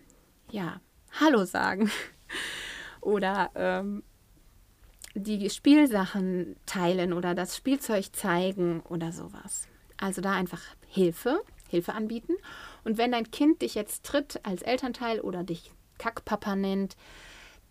ja, 0.52 0.80
Hallo 1.20 1.46
sagen 1.46 1.92
oder 3.02 3.50
ähm, 3.56 4.04
die 5.16 5.50
Spielsachen 5.50 6.56
teilen 6.66 7.14
oder 7.14 7.34
das 7.36 7.56
Spielzeug 7.56 8.16
zeigen 8.16 8.82
oder 8.82 9.12
sowas. 9.12 9.68
Also 9.98 10.22
da 10.22 10.34
einfach 10.34 10.62
Hilfe, 10.88 11.42
Hilfe 11.70 11.94
anbieten. 11.94 12.34
Und 12.84 12.98
wenn 12.98 13.12
dein 13.12 13.32
Kind 13.32 13.62
dich 13.62 13.76
jetzt 13.76 14.06
tritt 14.06 14.40
als 14.44 14.62
Elternteil 14.62 15.20
oder 15.20 15.44
dich 15.44 15.72
Kackpapa 15.98 16.56
nennt, 16.56 16.96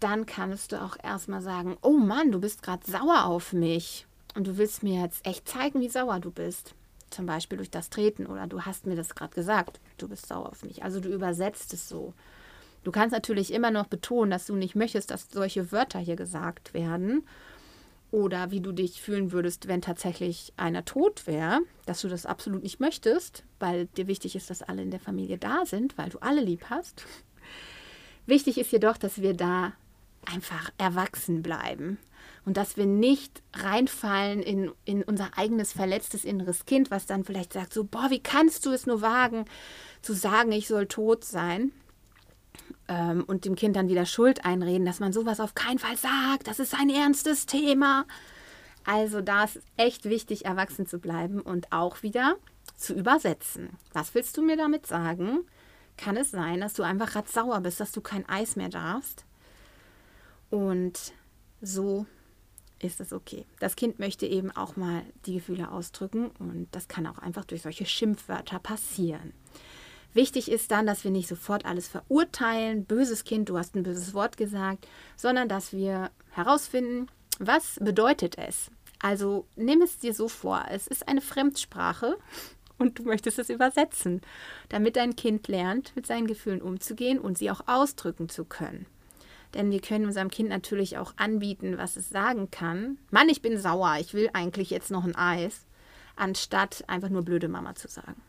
dann 0.01 0.27
kannst 0.27 0.73
du 0.73 0.83
auch 0.83 0.97
erstmal 1.03 1.43
sagen, 1.43 1.77
oh 1.83 1.97
Mann, 1.97 2.33
du 2.33 2.41
bist 2.41 2.63
gerade 2.63 2.91
sauer 2.91 3.27
auf 3.27 3.53
mich 3.53 4.07
und 4.35 4.47
du 4.47 4.57
willst 4.57 4.83
mir 4.83 5.03
jetzt 5.03 5.25
echt 5.27 5.49
zeigen, 5.49 5.81
wie 5.81 5.89
sauer 5.89 6.21
du 6.21 6.31
bist. 6.31 6.75
Zum 7.15 7.27
Beispiel 7.27 7.59
durch 7.59 7.71
das 7.71 7.91
Treten 7.91 8.27
oder 8.27 8.49
du 8.49 8.63
hast 8.63 8.87
mir 8.87 8.97
das 8.97 9.15
gerade 9.15 9.33
gesagt, 9.33 9.79
du 9.99 10.09
bist 10.09 10.27
sauer 10.27 10.49
auf 10.49 10.65
mich. 10.65 10.83
Also 10.83 10.99
du 10.99 11.11
übersetzt 11.11 11.73
es 11.73 11.89
so. 11.89 12.13
Du 12.83 12.91
kannst 12.91 13.13
natürlich 13.13 13.53
immer 13.53 13.71
noch 13.71 13.87
betonen, 13.87 14.33
dass 14.33 14.47
du 14.47 14.57
nicht 14.57 14.75
möchtest, 14.75 15.13
dass 15.13 15.31
solche 15.31 15.71
Wörter 15.71 16.01
hier 16.01 16.17
gesagt 16.17 16.75
werden. 16.75 17.25
Oder 18.11 18.51
wie 18.51 18.61
du 18.61 18.73
dich 18.73 19.01
fühlen 19.01 19.31
würdest, 19.31 19.69
wenn 19.69 19.81
tatsächlich 19.81 20.53
einer 20.57 20.85
tot 20.85 21.29
wäre, 21.29 21.61
dass 21.87 22.01
du 22.01 22.09
das 22.09 22.27
absolut 22.27 22.65
nicht 22.65 22.81
möchtest, 22.81 23.45
weil 23.61 23.87
dir 23.87 24.09
wichtig 24.09 24.35
ist, 24.35 24.51
dass 24.51 24.63
alle 24.63 24.83
in 24.83 24.91
der 24.91 24.99
Familie 24.99 25.39
da 25.39 25.67
sind, 25.67 25.97
weil 25.97 26.11
du 26.11 26.19
alle 26.19 26.41
lieb 26.41 26.67
hast. 26.69 27.05
Wichtig 28.27 28.59
ist 28.59 28.73
jedoch, 28.73 28.97
dass 28.97 29.23
wir 29.23 29.35
da 29.35 29.73
einfach 30.27 30.71
erwachsen 30.79 31.45
bleiben 31.45 31.97
und 32.45 32.57
dass 32.57 32.77
wir 32.77 32.87
nicht 32.87 33.43
reinfallen 33.55 34.43
in, 34.43 34.71
in 34.85 35.03
unser 35.03 35.39
eigenes 35.39 35.73
verletztes 35.73 36.25
inneres 36.25 36.67
Kind, 36.67 36.91
was 36.91 37.07
dann 37.07 37.25
vielleicht 37.25 37.53
sagt, 37.53 37.73
so, 37.73 37.85
boah, 37.85 38.11
wie 38.11 38.21
kannst 38.21 38.67
du 38.67 38.71
es 38.71 38.87
nur 38.87 39.01
wagen, 39.01 39.47
zu 40.03 40.13
sagen, 40.13 40.53
ich 40.53 40.69
soll 40.69 40.87
tot 40.87 41.25
sein 41.25 41.73
ähm, 42.89 43.25
und 43.27 43.45
dem 43.45 43.55
Kind 43.55 43.77
dann 43.77 43.89
wieder 43.89 44.07
Schuld 44.07 44.45
einreden, 44.45 44.85
dass 44.85 45.01
man 45.01 45.13
sowas 45.13 45.41
auf 45.41 45.55
keinen 45.55 45.79
Fall 45.79 45.97
sagt, 45.97 46.47
das 46.47 46.59
ist 46.59 46.75
ein 46.75 46.91
ernstes 46.91 47.47
Thema. 47.47 48.05
Also 48.85 49.23
da 49.23 49.45
ist 49.45 49.61
echt 49.79 50.05
wichtig, 50.05 50.45
erwachsen 50.45 50.87
zu 50.87 50.99
bleiben 50.99 51.41
und 51.41 51.73
auch 51.73 52.03
wieder 52.03 52.37
zu 52.77 52.93
übersetzen. 52.93 53.71
Was 53.93 54.15
willst 54.15 54.37
du 54.37 54.43
mir 54.43 54.59
damit 54.59 54.87
sagen? 54.87 55.41
Kann 55.97 56.17
es 56.17 56.31
sein, 56.31 56.61
dass 56.61 56.75
du 56.75 56.83
einfach 56.83 57.13
grad 57.13 57.29
sauer 57.29 57.61
bist, 57.61 57.81
dass 57.81 57.93
du 57.93 58.03
kein 58.03 58.29
Eis 58.29 58.57
mehr 58.57 58.69
darfst? 58.69 59.25
Und 60.51 61.15
so 61.63 62.05
ist 62.85 63.01
es 63.01 63.13
okay. 63.13 63.47
Das 63.59 63.77
Kind 63.77 63.99
möchte 63.99 64.27
eben 64.27 64.51
auch 64.51 64.77
mal 64.77 65.03
die 65.27 65.35
Gefühle 65.35 65.71
ausdrücken 65.71 66.31
und 66.39 66.69
das 66.73 66.89
kann 66.89 67.07
auch 67.07 67.19
einfach 67.19 67.45
durch 67.45 67.63
solche 67.63 67.87
Schimpfwörter 67.87 68.59
passieren. 68.59 69.33
Wichtig 70.13 70.51
ist 70.51 70.71
dann, 70.71 70.87
dass 70.87 71.03
wir 71.03 71.11
nicht 71.11 71.29
sofort 71.29 71.65
alles 71.65 71.89
verurteilen, 71.89 72.85
böses 72.85 73.25
Kind, 73.25 73.49
du 73.49 73.59
hast 73.59 73.75
ein 73.75 73.83
böses 73.83 74.15
Wort 74.15 74.37
gesagt, 74.37 74.87
sondern 75.17 75.49
dass 75.49 75.73
wir 75.73 76.11
herausfinden, 76.31 77.09
was 77.41 77.79
bedeutet 77.81 78.39
es. 78.39 78.71
Also 79.01 79.47
nimm 79.57 79.83
es 79.83 79.99
dir 79.99 80.15
so 80.15 80.29
vor, 80.29 80.65
es 80.71 80.87
ist 80.87 81.09
eine 81.09 81.21
Fremdsprache 81.21 82.17
und 82.79 82.99
du 82.99 83.03
möchtest 83.03 83.41
es 83.41 83.51
übersetzen, 83.51 84.21
damit 84.69 84.97
dein 84.97 85.17
Kind 85.17 85.49
lernt, 85.49 85.95
mit 85.97 86.07
seinen 86.07 86.27
Gefühlen 86.29 86.63
umzugehen 86.63 87.19
und 87.19 87.37
sie 87.37 87.51
auch 87.51 87.67
ausdrücken 87.67 88.29
zu 88.29 88.45
können. 88.45 88.87
Denn 89.55 89.71
wir 89.71 89.81
können 89.81 90.07
unserem 90.07 90.31
Kind 90.31 90.49
natürlich 90.49 90.99
auch 90.99 91.15
anbieten, 91.17 91.79
was 91.79 91.97
es 91.97 92.11
sagen 92.11 92.51
kann. 92.51 92.99
Mann, 93.11 93.29
ich 93.29 93.41
bin 93.41 93.57
sauer, 93.59 93.97
ich 94.01 94.13
will 94.13 94.29
eigentlich 94.33 94.71
jetzt 94.71 94.91
noch 94.91 95.05
ein 95.05 95.15
Eis, 95.15 95.65
anstatt 96.17 96.85
einfach 96.89 97.09
nur 97.09 97.23
blöde 97.23 97.49
Mama 97.49 97.75
zu 97.75 97.89
sagen. 97.89 98.21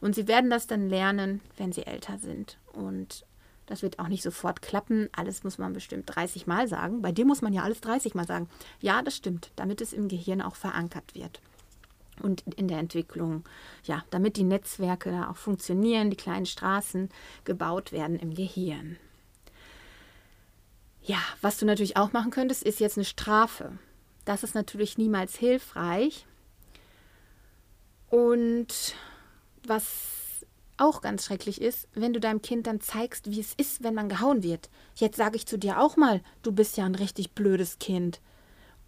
Und 0.00 0.14
sie 0.14 0.28
werden 0.28 0.50
das 0.50 0.66
dann 0.66 0.88
lernen, 0.88 1.40
wenn 1.56 1.72
sie 1.72 1.86
älter 1.86 2.18
sind. 2.18 2.58
Und 2.72 3.24
das 3.66 3.82
wird 3.82 3.98
auch 3.98 4.08
nicht 4.08 4.22
sofort 4.22 4.62
klappen. 4.62 5.08
Alles 5.12 5.44
muss 5.44 5.58
man 5.58 5.72
bestimmt 5.72 6.04
30 6.14 6.46
Mal 6.46 6.68
sagen. 6.68 7.02
Bei 7.02 7.12
dir 7.12 7.24
muss 7.24 7.42
man 7.42 7.52
ja 7.52 7.62
alles 7.62 7.80
30 7.80 8.14
Mal 8.14 8.26
sagen. 8.26 8.48
Ja, 8.80 9.02
das 9.02 9.16
stimmt, 9.16 9.50
damit 9.56 9.80
es 9.80 9.92
im 9.92 10.08
Gehirn 10.08 10.40
auch 10.40 10.56
verankert 10.56 11.14
wird. 11.14 11.40
Und 12.22 12.42
in 12.56 12.68
der 12.68 12.78
Entwicklung, 12.78 13.44
ja, 13.84 14.04
damit 14.10 14.36
die 14.36 14.44
Netzwerke 14.44 15.10
da 15.10 15.30
auch 15.30 15.36
funktionieren, 15.36 16.10
die 16.10 16.16
kleinen 16.16 16.46
Straßen 16.46 17.10
gebaut 17.44 17.92
werden 17.92 18.18
im 18.18 18.34
Gehirn. 18.34 18.96
Ja, 21.06 21.18
was 21.40 21.58
du 21.58 21.66
natürlich 21.66 21.96
auch 21.96 22.12
machen 22.12 22.32
könntest, 22.32 22.64
ist 22.64 22.80
jetzt 22.80 22.98
eine 22.98 23.04
Strafe. 23.04 23.78
Das 24.24 24.42
ist 24.42 24.56
natürlich 24.56 24.98
niemals 24.98 25.36
hilfreich. 25.36 26.26
Und 28.08 28.94
was 29.64 29.84
auch 30.78 31.00
ganz 31.02 31.24
schrecklich 31.24 31.60
ist, 31.60 31.88
wenn 31.94 32.12
du 32.12 32.18
deinem 32.18 32.42
Kind 32.42 32.66
dann 32.66 32.80
zeigst, 32.80 33.30
wie 33.30 33.38
es 33.38 33.54
ist, 33.54 33.84
wenn 33.84 33.94
man 33.94 34.08
gehauen 34.08 34.42
wird. 34.42 34.68
Jetzt 34.96 35.16
sage 35.16 35.36
ich 35.36 35.46
zu 35.46 35.58
dir 35.58 35.80
auch 35.80 35.96
mal, 35.96 36.22
du 36.42 36.50
bist 36.50 36.76
ja 36.76 36.84
ein 36.84 36.96
richtig 36.96 37.32
blödes 37.32 37.78
Kind. 37.78 38.20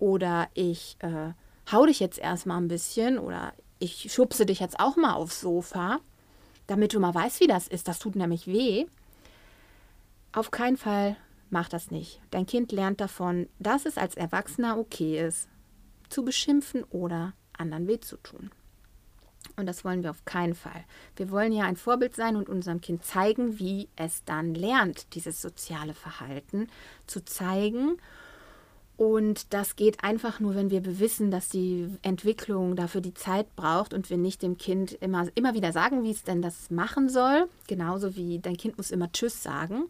Oder 0.00 0.48
ich 0.54 0.96
äh, 0.98 1.32
hau 1.70 1.86
dich 1.86 2.00
jetzt 2.00 2.18
erstmal 2.18 2.60
ein 2.60 2.68
bisschen 2.68 3.20
oder 3.20 3.54
ich 3.78 4.12
schubse 4.12 4.44
dich 4.44 4.58
jetzt 4.58 4.80
auch 4.80 4.96
mal 4.96 5.14
aufs 5.14 5.40
Sofa, 5.40 6.00
damit 6.66 6.94
du 6.94 6.98
mal 7.00 7.14
weißt, 7.14 7.38
wie 7.38 7.46
das 7.46 7.68
ist. 7.68 7.86
Das 7.86 8.00
tut 8.00 8.16
nämlich 8.16 8.48
weh. 8.48 8.86
Auf 10.32 10.50
keinen 10.50 10.76
Fall 10.76 11.16
Mach 11.50 11.68
das 11.68 11.90
nicht. 11.90 12.20
Dein 12.30 12.46
Kind 12.46 12.72
lernt 12.72 13.00
davon, 13.00 13.48
dass 13.58 13.86
es 13.86 13.96
als 13.96 14.16
Erwachsener 14.16 14.78
okay 14.78 15.26
ist, 15.26 15.48
zu 16.08 16.24
beschimpfen 16.24 16.84
oder 16.84 17.32
anderen 17.56 17.86
weh 17.86 18.00
zu 18.00 18.16
tun. 18.18 18.50
Und 19.56 19.66
das 19.66 19.84
wollen 19.84 20.02
wir 20.02 20.10
auf 20.10 20.24
keinen 20.24 20.54
Fall. 20.54 20.84
Wir 21.16 21.30
wollen 21.30 21.52
ja 21.52 21.64
ein 21.64 21.76
Vorbild 21.76 22.14
sein 22.14 22.36
und 22.36 22.48
unserem 22.48 22.80
Kind 22.80 23.04
zeigen, 23.04 23.58
wie 23.58 23.88
es 23.96 24.24
dann 24.24 24.54
lernt, 24.54 25.14
dieses 25.14 25.40
soziale 25.40 25.94
Verhalten 25.94 26.68
zu 27.06 27.24
zeigen. 27.24 27.96
Und 28.96 29.54
das 29.54 29.76
geht 29.76 30.02
einfach 30.04 30.40
nur, 30.40 30.54
wenn 30.54 30.70
wir 30.70 30.98
wissen, 30.98 31.30
dass 31.30 31.48
die 31.48 31.88
Entwicklung 32.02 32.76
dafür 32.76 33.00
die 33.00 33.14
Zeit 33.14 33.54
braucht 33.56 33.94
und 33.94 34.10
wir 34.10 34.16
nicht 34.16 34.42
dem 34.42 34.58
Kind 34.58 34.92
immer, 34.92 35.28
immer 35.34 35.54
wieder 35.54 35.72
sagen, 35.72 36.02
wie 36.02 36.10
es 36.10 36.24
denn 36.24 36.42
das 36.42 36.70
machen 36.70 37.08
soll. 37.08 37.48
Genauso 37.68 38.16
wie 38.16 38.40
dein 38.40 38.56
Kind 38.56 38.76
muss 38.76 38.90
immer 38.90 39.10
Tschüss 39.12 39.42
sagen 39.42 39.88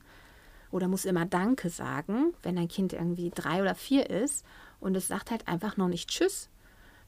oder 0.71 0.89
muss 0.89 1.05
immer 1.05 1.27
Danke 1.27 1.71
sagen, 1.71 2.35
wenn 2.43 2.57
dein 2.57 2.69
Kind 2.69 2.93
irgendwie 2.93 3.31
drei 3.35 3.63
oder 3.63 3.75
vier 3.75 4.09
ist 4.11 4.45
und 4.81 4.97
es 4.97 5.09
sagt 5.09 5.31
halt 5.31 5.49
einfach 5.49 5.77
noch 5.77 5.89
nicht 5.89 6.11
Tschüss, 6.11 6.49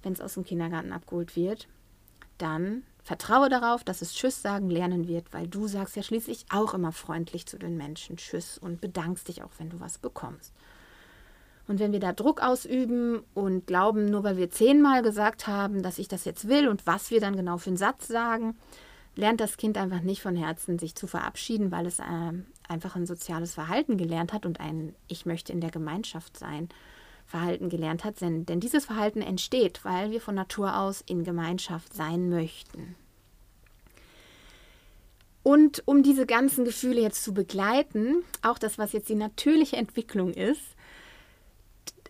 wenn 0.03 0.13
es 0.13 0.21
aus 0.21 0.35
dem 0.35 0.45
Kindergarten 0.45 0.93
abgeholt 0.93 1.37
wird, 1.37 1.69
dann 2.39 2.83
vertraue 3.03 3.49
darauf, 3.49 3.85
dass 3.85 4.03
es 4.03 4.15
Tschüss 4.15 4.43
sagen 4.43 4.71
lernen 4.71 5.09
wird, 5.09 5.33
weil 5.33 5.49
du 5.49 5.67
sagst 5.67 5.97
ja 5.97 6.03
schließlich 6.03 6.47
auch 6.51 6.75
immer 6.75 6.93
freundlich 6.93 7.47
zu 7.47 7.59
den 7.59 7.77
Menschen 7.77 8.17
Tschüss 8.17 8.59
und 8.59 8.81
bedankst 8.81 9.29
dich 9.29 9.43
auch, 9.43 9.51
wenn 9.59 9.71
du 9.71 9.81
was 9.81 9.99
bekommst. 9.99 10.53
Und 11.69 11.79
wenn 11.79 11.93
wir 11.93 12.01
da 12.01 12.13
Druck 12.13 12.43
ausüben 12.43 13.23
und 13.33 13.67
glauben, 13.67 14.07
nur 14.07 14.25
weil 14.25 14.37
wir 14.37 14.51
zehnmal 14.51 15.03
gesagt 15.03 15.47
haben, 15.47 15.83
dass 15.83 15.99
ich 15.99 16.09
das 16.09 16.25
jetzt 16.25 16.49
will 16.49 16.69
und 16.69 16.87
was 16.87 17.11
wir 17.11 17.21
dann 17.21 17.37
genau 17.37 17.59
für 17.59 17.71
einen 17.71 17.77
Satz 17.77 18.09
sagen, 18.09 18.57
lernt 19.15 19.41
das 19.41 19.57
Kind 19.57 19.79
einfach 19.79 20.01
nicht 20.01 20.21
von 20.21 20.35
Herzen, 20.35 20.79
sich 20.79 20.95
zu 20.95 21.07
verabschieden, 21.07 21.71
weil 21.71 21.87
es 21.87 22.01
äh, 22.01 22.33
einfach 22.71 22.97
ein 22.97 23.07
soziales 23.07 23.55
Verhalten 23.55 23.97
gelernt 23.97 24.33
hat 24.33 24.47
und 24.47 24.61
ein 24.61 24.95
Ich 25.09 25.27
möchte 25.27 25.53
in 25.53 25.61
der 25.61 25.71
Gemeinschaft 25.71 26.39
sein 26.39 26.69
Verhalten 27.27 27.69
gelernt 27.69 28.05
hat. 28.05 28.21
Denn, 28.21 28.47
denn 28.47 28.61
dieses 28.61 28.87
Verhalten 28.87 29.23
entsteht, 29.23 29.85
weil 29.85 30.11
wir 30.11 30.21
von 30.21 30.35
Natur 30.35 30.77
aus 30.79 31.03
in 31.07 31.25
Gemeinschaft 31.25 31.95
sein 31.95 32.29
möchten. 32.29 32.95
Und 35.43 35.83
um 35.87 36.03
diese 36.03 36.27
ganzen 36.27 36.65
Gefühle 36.65 37.01
jetzt 37.01 37.25
zu 37.25 37.33
begleiten, 37.33 38.23
auch 38.43 38.59
das, 38.59 38.79
was 38.79 38.93
jetzt 38.93 39.09
die 39.09 39.15
natürliche 39.15 39.77
Entwicklung 39.77 40.35
ist, 40.35 40.77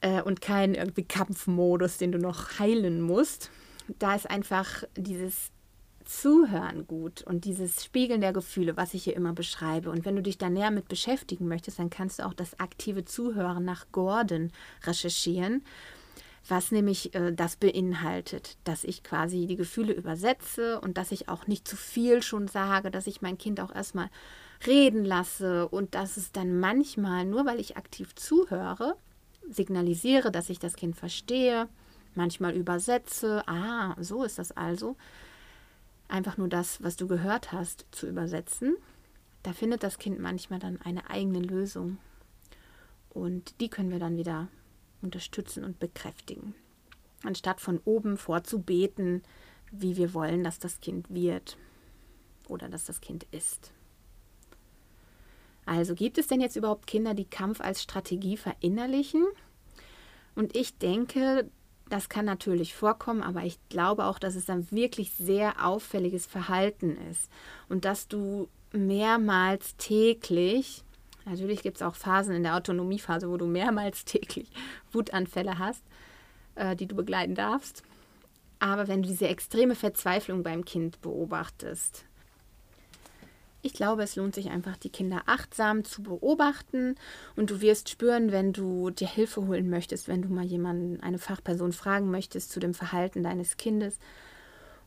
äh, 0.01 0.23
und 0.23 0.41
kein 0.41 0.75
irgendwie 0.75 1.05
Kampfmodus, 1.05 1.99
den 1.99 2.13
du 2.13 2.19
noch 2.19 2.59
heilen 2.59 3.01
musst, 3.01 3.51
da 3.99 4.15
ist 4.15 4.29
einfach 4.29 4.85
dieses 4.97 5.51
Zuhören 6.11 6.89
gut 6.89 7.23
und 7.23 7.45
dieses 7.45 7.85
Spiegeln 7.85 8.21
der 8.21 8.33
Gefühle, 8.33 8.77
was 8.77 8.95
ich 8.95 9.05
hier 9.05 9.15
immer 9.15 9.33
beschreibe. 9.33 9.91
Und 9.91 10.05
wenn 10.05 10.17
du 10.17 10.23
dich 10.23 10.39
da 10.39 10.51
näher 10.51 10.73
mit 10.73 10.89
beschäftigen 10.89 11.47
möchtest, 11.47 11.79
dann 11.79 11.89
kannst 11.89 12.19
du 12.19 12.27
auch 12.27 12.35
das 12.35 12.59
aktive 12.59 13.05
Zuhören 13.05 13.65
nach 13.65 13.87
Gordon 13.93 14.51
recherchieren, 14.83 15.63
was 16.49 16.73
nämlich 16.73 17.15
äh, 17.15 17.33
das 17.33 17.55
beinhaltet, 17.55 18.59
dass 18.65 18.83
ich 18.83 19.05
quasi 19.05 19.47
die 19.47 19.55
Gefühle 19.55 19.93
übersetze 19.93 20.81
und 20.81 20.99
dass 20.99 21.13
ich 21.13 21.29
auch 21.29 21.47
nicht 21.47 21.69
zu 21.69 21.77
viel 21.77 22.23
schon 22.23 22.49
sage, 22.49 22.91
dass 22.91 23.07
ich 23.07 23.23
mein 23.23 23.39
Kind 23.39 23.61
auch 23.61 23.73
erstmal 23.73 24.11
reden 24.67 25.05
lasse 25.05 25.69
und 25.69 25.95
dass 25.95 26.17
es 26.17 26.33
dann 26.33 26.59
manchmal, 26.59 27.25
nur 27.25 27.47
weil 27.47 27.61
ich 27.61 27.77
aktiv 27.77 28.17
zuhöre, 28.17 28.97
signalisiere, 29.49 30.33
dass 30.33 30.51
ich 30.51 30.59
das 30.59 30.75
Kind 30.75 30.97
verstehe, 30.97 31.69
manchmal 32.17 32.57
übersetze, 32.57 33.47
ah, 33.47 33.95
so 34.01 34.25
ist 34.25 34.41
das 34.41 34.51
also, 34.51 34.97
einfach 36.11 36.37
nur 36.37 36.49
das, 36.49 36.83
was 36.83 36.97
du 36.97 37.07
gehört 37.07 37.53
hast, 37.53 37.87
zu 37.91 38.07
übersetzen, 38.07 38.77
da 39.43 39.53
findet 39.53 39.83
das 39.83 39.99
Kind 39.99 40.19
manchmal 40.19 40.59
dann 40.59 40.81
eine 40.83 41.09
eigene 41.09 41.41
Lösung. 41.41 41.99
Und 43.09 43.61
die 43.61 43.69
können 43.69 43.91
wir 43.91 43.99
dann 43.99 44.17
wieder 44.17 44.49
unterstützen 45.03 45.65
und 45.65 45.79
bekräftigen. 45.79 46.55
Anstatt 47.23 47.61
von 47.61 47.81
oben 47.85 48.17
vorzubeten, 48.17 49.23
wie 49.73 49.97
wir 49.97 50.15
wollen, 50.15 50.45
dass 50.45 50.59
das 50.59 50.81
Kind 50.81 51.13
wird 51.13 51.57
oder 52.49 52.69
dass 52.69 52.85
das 52.85 53.01
Kind 53.01 53.27
ist. 53.31 53.73
Also 55.67 55.95
gibt 55.95 56.19
es 56.19 56.27
denn 56.27 56.41
jetzt 56.41 56.57
überhaupt 56.57 56.87
Kinder, 56.87 57.15
die 57.15 57.25
Kampf 57.25 57.61
als 57.61 57.83
Strategie 57.83 58.37
verinnerlichen? 58.37 59.25
Und 60.35 60.57
ich 60.57 60.79
denke, 60.79 61.49
das 61.91 62.09
kann 62.09 62.25
natürlich 62.25 62.75
vorkommen, 62.75 63.23
aber 63.23 63.43
ich 63.43 63.59
glaube 63.69 64.05
auch, 64.05 64.19
dass 64.19 64.37
es 64.37 64.47
dann 64.47 64.71
wirklich 64.71 65.11
sehr 65.13 65.67
auffälliges 65.67 66.25
Verhalten 66.25 66.97
ist 67.11 67.31
und 67.69 67.85
dass 67.85 68.09
du 68.09 68.49
mehrmals 68.73 69.77
täglich, 69.77 70.85
natürlich 71.25 71.63
gibt 71.63 71.77
es 71.77 71.83
auch 71.83 71.97
Phasen 71.97 72.35
in 72.35 72.45
der 72.45 72.57
Autonomiephase, 72.57 73.29
wo 73.29 73.37
du 73.37 73.47
mehrmals 73.47 74.05
täglich 74.05 74.51
Wutanfälle 74.93 75.59
hast, 75.59 75.83
äh, 76.55 76.77
die 76.77 76.87
du 76.87 76.95
begleiten 76.95 77.35
darfst. 77.35 77.83
Aber 78.61 78.89
wenn 78.89 79.03
du 79.03 79.09
diese 79.09 79.27
extreme 79.27 79.75
Verzweiflung 79.75 80.43
beim 80.43 80.65
Kind 80.65 81.01
beobachtest, 81.01 82.05
ich 83.63 83.73
glaube, 83.73 84.03
es 84.03 84.17
lohnt 84.17 84.35
sich 84.35 84.51
einfach, 84.51 84.77
die 84.77 84.91
Kinder 84.91 85.23
achtsam 85.27 85.85
zu 85.85 86.03
beobachten 86.03 86.95
und 87.37 87.51
du 87.51 87.61
wirst 87.61 87.89
spüren, 87.89 88.33
wenn 88.33 88.53
du 88.53 88.91
dir 88.91 89.09
Hilfe 89.09 89.47
holen 89.47 89.69
möchtest, 89.69 90.09
wenn 90.09 90.23
du 90.23 90.29
mal 90.29 90.45
jemanden, 90.45 91.01
eine 91.01 91.19
Fachperson 91.19 91.73
fragen 91.73 92.11
möchtest 92.11 92.51
zu 92.51 92.61
dem 92.61 92.75
Verhalten 92.75 93.23
deines 93.23 93.57
Kindes. 93.57 93.99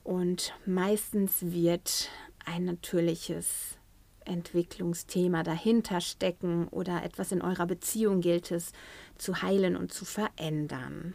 Und 0.03 0.53
meistens 0.65 1.38
wird 1.41 2.09
ein 2.45 2.65
natürliches 2.65 3.77
Entwicklungsthema 4.25 5.43
dahinter 5.43 6.01
stecken 6.01 6.67
oder 6.69 7.03
etwas 7.03 7.31
in 7.31 7.41
eurer 7.41 7.67
Beziehung 7.67 8.21
gilt 8.21 8.51
es 8.51 8.71
zu 9.17 9.41
heilen 9.41 9.75
und 9.75 9.93
zu 9.93 10.05
verändern. 10.05 11.13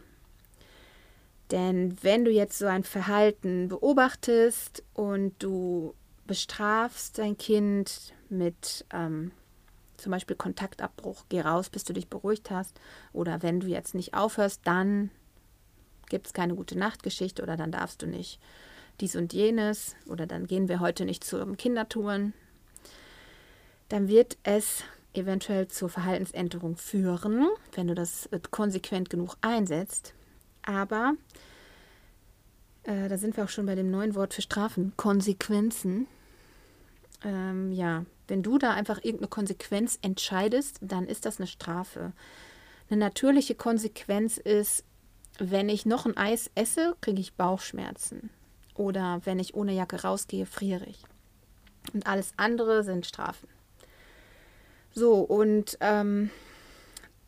Denn 1.51 1.97
wenn 2.03 2.25
du 2.25 2.31
jetzt 2.31 2.59
so 2.59 2.67
ein 2.67 2.83
Verhalten 2.83 3.67
beobachtest 3.67 4.83
und 4.93 5.33
du 5.39 5.95
bestrafst 6.29 7.17
dein 7.17 7.39
Kind 7.39 8.13
mit 8.29 8.85
ähm, 8.93 9.31
zum 9.97 10.11
Beispiel 10.11 10.35
Kontaktabbruch, 10.35 11.25
geh 11.27 11.41
raus, 11.41 11.71
bis 11.71 11.85
du 11.85 11.91
dich 11.91 12.07
beruhigt 12.07 12.51
hast. 12.51 12.79
Oder 13.13 13.41
wenn 13.41 13.59
du 13.59 13.65
jetzt 13.65 13.95
nicht 13.95 14.13
aufhörst, 14.13 14.61
dann 14.63 15.09
gibt 16.07 16.27
es 16.27 16.33
keine 16.33 16.53
gute 16.53 16.77
Nachtgeschichte 16.77 17.41
oder 17.41 17.57
dann 17.57 17.71
darfst 17.71 18.03
du 18.03 18.05
nicht 18.05 18.39
dies 19.01 19.15
und 19.15 19.33
jenes 19.33 19.95
oder 20.05 20.27
dann 20.27 20.45
gehen 20.45 20.69
wir 20.69 20.79
heute 20.79 21.03
nicht 21.03 21.23
zum 21.23 21.57
Kindertouren. 21.57 22.35
Dann 23.87 24.07
wird 24.07 24.37
es 24.43 24.83
eventuell 25.13 25.67
zur 25.67 25.89
Verhaltensänderung 25.89 26.77
führen, 26.77 27.47
wenn 27.73 27.87
du 27.87 27.95
das 27.95 28.29
konsequent 28.51 29.09
genug 29.09 29.35
einsetzt. 29.41 30.13
Aber 30.61 31.15
äh, 32.83 33.09
da 33.09 33.17
sind 33.17 33.35
wir 33.35 33.45
auch 33.45 33.49
schon 33.49 33.65
bei 33.65 33.73
dem 33.73 33.89
neuen 33.89 34.13
Wort 34.13 34.35
für 34.35 34.43
Strafen, 34.43 34.93
Konsequenzen 34.95 36.05
ähm, 37.23 37.71
ja, 37.71 38.05
wenn 38.27 38.43
du 38.43 38.57
da 38.57 38.73
einfach 38.73 38.97
irgendeine 38.97 39.29
Konsequenz 39.29 39.99
entscheidest, 40.01 40.77
dann 40.81 41.07
ist 41.07 41.25
das 41.25 41.39
eine 41.39 41.47
Strafe. 41.47 42.13
Eine 42.89 42.99
natürliche 42.99 43.55
Konsequenz 43.55 44.37
ist, 44.37 44.83
wenn 45.37 45.69
ich 45.69 45.85
noch 45.85 46.05
ein 46.05 46.17
Eis 46.17 46.49
esse, 46.55 46.95
kriege 47.01 47.21
ich 47.21 47.33
Bauchschmerzen. 47.33 48.29
Oder 48.75 49.21
wenn 49.25 49.39
ich 49.39 49.55
ohne 49.55 49.73
Jacke 49.73 50.01
rausgehe, 50.01 50.45
friere 50.45 50.85
ich. 50.85 51.03
Und 51.93 52.07
alles 52.07 52.33
andere 52.37 52.83
sind 52.83 53.05
Strafen. 53.05 53.47
So, 54.91 55.15
und 55.15 55.77
ähm, 55.81 56.29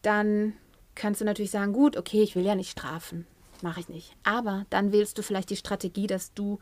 dann 0.02 0.54
kannst 0.96 1.22
du 1.22 1.26
natürlich 1.26 1.52
sagen, 1.52 1.74
gut, 1.74 1.98
okay, 1.98 2.22
ich 2.22 2.36
will 2.36 2.46
ja 2.46 2.56
nicht 2.56 2.72
strafen. 2.72 3.28
Mache 3.62 3.82
ich 3.82 3.90
nicht. 3.90 4.16
Aber 4.24 4.66
dann 4.70 4.92
wählst 4.92 5.18
du 5.18 5.24
vielleicht 5.24 5.50
die 5.50 5.56
Strategie, 5.56 6.08
dass 6.08 6.34
du 6.34 6.60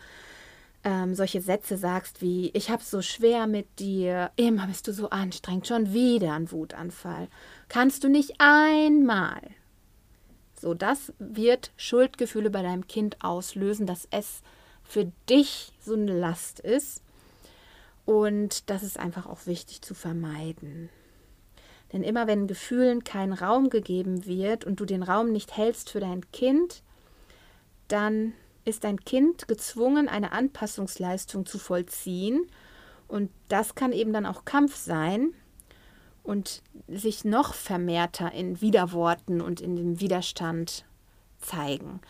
ähm, 0.84 1.14
solche 1.14 1.42
Sätze 1.42 1.78
sagst 1.78 2.22
wie, 2.22 2.50
ich 2.54 2.70
habe 2.70 2.84
so 2.84 3.02
schwer 3.02 3.48
mit 3.48 3.80
dir, 3.80 4.32
immer 4.36 4.68
bist 4.68 4.88
du 4.88 4.94
so 4.94 5.10
anstrengend, 5.10 5.68
schon 5.68 5.94
wieder 5.94 6.34
ein 6.34 6.52
Wutanfall. 6.52 7.28
Kannst 7.68 8.04
du 8.04 8.10
nicht 8.10 8.36
einmal? 8.40 9.42
So, 10.60 10.74
das 10.74 11.14
wird 11.20 11.72
Schuldgefühle 11.78 12.50
bei 12.50 12.62
deinem 12.62 12.88
Kind 12.88 13.18
auslösen, 13.24 13.86
dass 13.86 14.08
es 14.12 14.42
für 14.84 15.12
dich 15.30 15.72
so 15.80 15.94
eine 15.94 16.18
Last 16.18 16.60
ist. 16.60 17.02
Und 18.06 18.70
das 18.70 18.84
ist 18.84 18.98
einfach 18.98 19.28
auch 19.28 19.46
wichtig 19.46 19.82
zu 19.82 19.94
vermeiden. 19.94 20.90
Denn 21.94 22.04
immer 22.04 22.28
wenn 22.28 22.48
Gefühlen 22.48 23.04
kein 23.04 23.34
Raum 23.34 23.70
gegeben 23.70 24.26
wird 24.26 24.66
und 24.66 24.80
du 24.80 24.86
den 24.86 25.04
Raum 25.04 25.32
nicht 25.32 25.56
hältst 25.56 25.90
für 25.90 26.00
dein 26.00 26.30
Kind, 26.32 26.84
dann 27.88 28.34
ist 28.70 28.86
ein 28.86 29.00
Kind 29.00 29.48
gezwungen, 29.48 30.08
eine 30.08 30.32
Anpassungsleistung 30.32 31.46
zu 31.46 31.58
vollziehen. 31.60 32.46
Und 33.08 33.32
das 33.48 33.76
kann 33.76 33.92
eben 33.92 34.14
dann 34.14 34.26
auch 34.26 34.46
Kampf 34.46 34.76
sein 34.76 35.34
und 36.24 36.62
sich 36.88 37.26
noch 37.26 37.54
vermehrter 37.54 38.32
in 38.32 38.62
Widerworten 38.62 39.42
und 39.42 39.62
in 39.62 39.76
dem 39.76 40.00
Widerstand 40.00 40.86
zeigen. 41.40 42.02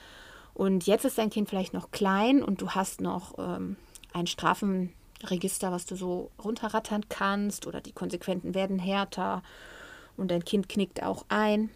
Und 0.53 0.87
jetzt 0.87 1.05
ist 1.05 1.17
dein 1.17 1.29
Kind 1.29 1.49
vielleicht 1.49 1.73
noch 1.73 1.91
klein 1.91 2.43
und 2.43 2.61
du 2.61 2.71
hast 2.71 2.99
noch 2.99 3.39
ähm, 3.39 3.77
ein 4.11 4.27
Strafenregister, 4.27 5.71
was 5.71 5.85
du 5.85 5.95
so 5.95 6.31
runterrattern 6.43 7.05
kannst 7.07 7.65
oder 7.65 7.79
die 7.79 7.93
Konsequenzen 7.93 8.53
werden 8.53 8.77
härter 8.77 9.41
und 10.17 10.31
dein 10.31 10.43
Kind 10.43 10.67
knickt 10.67 11.01
auch 11.01 11.25
ein. 11.29 11.69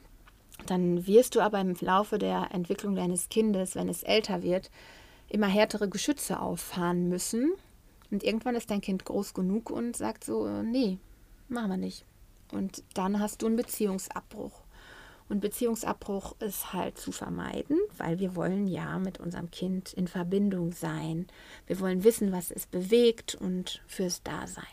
Dann 0.65 1.07
wirst 1.07 1.35
du 1.35 1.41
aber 1.41 1.59
im 1.59 1.75
Laufe 1.79 2.17
der 2.17 2.49
Entwicklung 2.51 2.95
deines 2.95 3.29
Kindes, 3.29 3.75
wenn 3.75 3.89
es 3.89 4.03
älter 4.03 4.43
wird, 4.43 4.69
immer 5.29 5.47
härtere 5.47 5.89
Geschütze 5.89 6.39
auffahren 6.39 7.09
müssen. 7.09 7.53
Und 8.11 8.23
irgendwann 8.23 8.55
ist 8.55 8.69
dein 8.69 8.81
Kind 8.81 9.05
groß 9.05 9.33
genug 9.33 9.69
und 9.71 9.97
sagt 9.97 10.23
so, 10.23 10.47
nee, 10.61 10.99
machen 11.49 11.71
wir 11.71 11.77
nicht. 11.77 12.05
Und 12.51 12.83
dann 12.93 13.19
hast 13.19 13.41
du 13.41 13.47
einen 13.47 13.55
Beziehungsabbruch. 13.55 14.61
Und 15.29 15.39
Beziehungsabbruch 15.39 16.35
ist 16.39 16.73
halt 16.73 16.97
zu 16.97 17.11
vermeiden, 17.11 17.79
weil 17.97 18.19
wir 18.19 18.35
wollen 18.35 18.67
ja 18.67 18.99
mit 18.99 19.19
unserem 19.19 19.49
Kind 19.49 19.93
in 19.93 20.07
Verbindung 20.07 20.71
sein. 20.71 21.27
Wir 21.65 21.79
wollen 21.79 22.03
wissen, 22.03 22.31
was 22.31 22.51
es 22.51 22.67
bewegt 22.67 23.33
und 23.35 23.81
fürs 23.87 24.21
Dasein. 24.21 24.63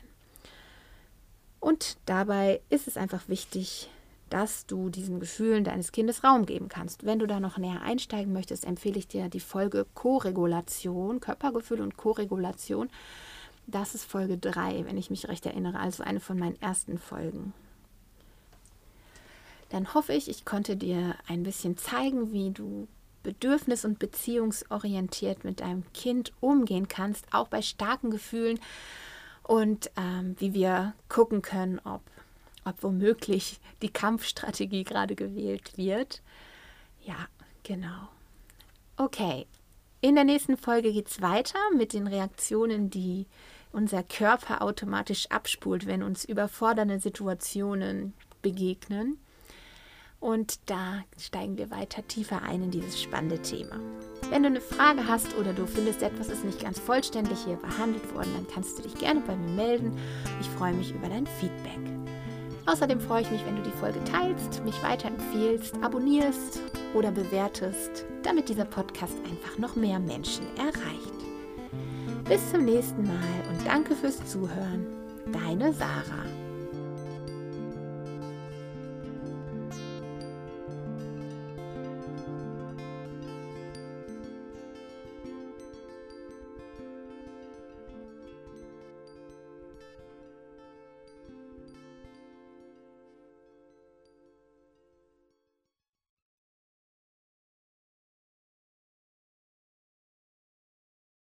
Und 1.61 1.97
dabei 2.05 2.61
ist 2.69 2.88
es 2.88 2.97
einfach 2.97 3.29
wichtig, 3.29 3.88
dass 4.31 4.66
du 4.66 4.88
diesen 4.88 5.21
Gefühlen 5.21 5.64
deines 5.64 5.93
Kindes 5.93 6.25
Raum 6.25 6.47
geben 6.47 6.69
kannst. 6.69 7.05
Wenn 7.05 7.19
du 7.19 7.27
da 7.27 7.40
noch 7.40 7.59
näher 7.59 7.83
einsteigen 7.83 8.33
möchtest, 8.33 8.64
empfehle 8.64 8.99
ich 8.99 9.09
dir 9.09 9.29
die 9.29 9.40
Folge 9.40 9.87
Koregulation, 9.95 11.21
Körpergefühl 11.21 11.81
und 11.81 11.97
Koregulation. 11.97 12.88
Das 13.66 13.95
ist 13.95 14.05
Folge 14.05 14.38
3, 14.38 14.87
wenn 14.87 14.97
ich 14.97 15.11
mich 15.11 15.29
recht 15.29 15.47
erinnere, 15.47 15.79
also 15.79 16.03
eine 16.03 16.21
von 16.21 16.38
meinen 16.38 16.61
ersten 16.62 16.99
Folgen. 16.99 17.53
Dann 19.71 19.95
hoffe 19.95 20.12
ich, 20.12 20.29
ich 20.29 20.45
konnte 20.45 20.77
dir 20.77 21.16
ein 21.29 21.43
bisschen 21.43 21.77
zeigen, 21.77 22.33
wie 22.33 22.51
du 22.51 22.88
bedürfnis- 23.23 23.85
und 23.85 23.99
beziehungsorientiert 23.99 25.45
mit 25.45 25.61
deinem 25.61 25.85
Kind 25.93 26.33
umgehen 26.40 26.88
kannst, 26.88 27.27
auch 27.33 27.49
bei 27.49 27.62
starken 27.62 28.11
Gefühlen 28.11 28.59
und 29.43 29.90
ähm, 29.97 30.37
wie 30.38 30.55
wir 30.55 30.95
gucken 31.09 31.43
können, 31.43 31.81
ob 31.85 32.03
ob 32.64 32.83
womöglich 32.83 33.61
die 33.83 33.90
Kampfstrategie 33.90 34.85
gerade 34.85 35.14
gewählt 35.14 35.77
wird. 35.77 36.23
Ja, 37.03 37.29
genau. 37.62 38.09
Okay, 38.96 39.46
in 40.03 40.14
der 40.14 40.25
nächsten 40.25 40.57
Folge 40.57 40.92
geht 40.92 41.09
es 41.09 41.20
weiter 41.20 41.59
mit 41.77 41.92
den 41.92 42.07
Reaktionen, 42.07 42.88
die 42.88 43.27
unser 43.73 44.03
Körper 44.03 44.62
automatisch 44.62 45.27
abspult, 45.31 45.87
wenn 45.87 46.03
uns 46.03 46.25
überfordernde 46.25 47.01
Situationen 47.01 48.14
begegnen. 48.42 49.18
Und 50.20 50.59
da 50.66 51.03
steigen 51.18 51.57
wir 51.57 51.70
weiter 51.70 52.07
tiefer 52.07 52.42
ein 52.42 52.64
in 52.64 52.70
dieses 52.70 53.01
spannende 53.01 53.40
Thema. 53.40 53.81
Wenn 54.29 54.42
du 54.42 54.49
eine 54.49 54.61
Frage 54.61 55.07
hast 55.07 55.35
oder 55.37 55.53
du 55.53 55.66
findest, 55.66 56.03
etwas 56.03 56.29
ist 56.29 56.44
nicht 56.44 56.61
ganz 56.61 56.79
vollständig 56.79 57.38
hier 57.44 57.57
behandelt 57.57 58.14
worden, 58.14 58.33
dann 58.35 58.46
kannst 58.46 58.79
du 58.79 58.83
dich 58.83 58.94
gerne 58.94 59.20
bei 59.20 59.37
mir 59.37 59.53
melden. 59.53 59.99
Ich 60.40 60.49
freue 60.49 60.75
mich 60.75 60.92
über 60.94 61.09
dein 61.09 61.27
Feedback. 61.27 62.10
Außerdem 62.70 63.00
freue 63.00 63.22
ich 63.22 63.30
mich, 63.33 63.44
wenn 63.44 63.56
du 63.56 63.62
die 63.62 63.76
Folge 63.80 63.98
teilst, 64.04 64.62
mich 64.62 64.80
weiterempfehlst, 64.80 65.74
abonnierst 65.83 66.61
oder 66.94 67.11
bewertest, 67.11 68.04
damit 68.22 68.48
dieser 68.48 68.64
Podcast 68.64 69.16
einfach 69.28 69.59
noch 69.59 69.74
mehr 69.74 69.98
Menschen 69.98 70.46
erreicht. 70.56 71.11
Bis 72.28 72.48
zum 72.52 72.64
nächsten 72.64 73.02
Mal 73.02 73.48
und 73.50 73.66
danke 73.66 73.96
fürs 73.96 74.24
Zuhören. 74.24 74.87
Deine 75.33 75.72
Sarah. 75.72 76.39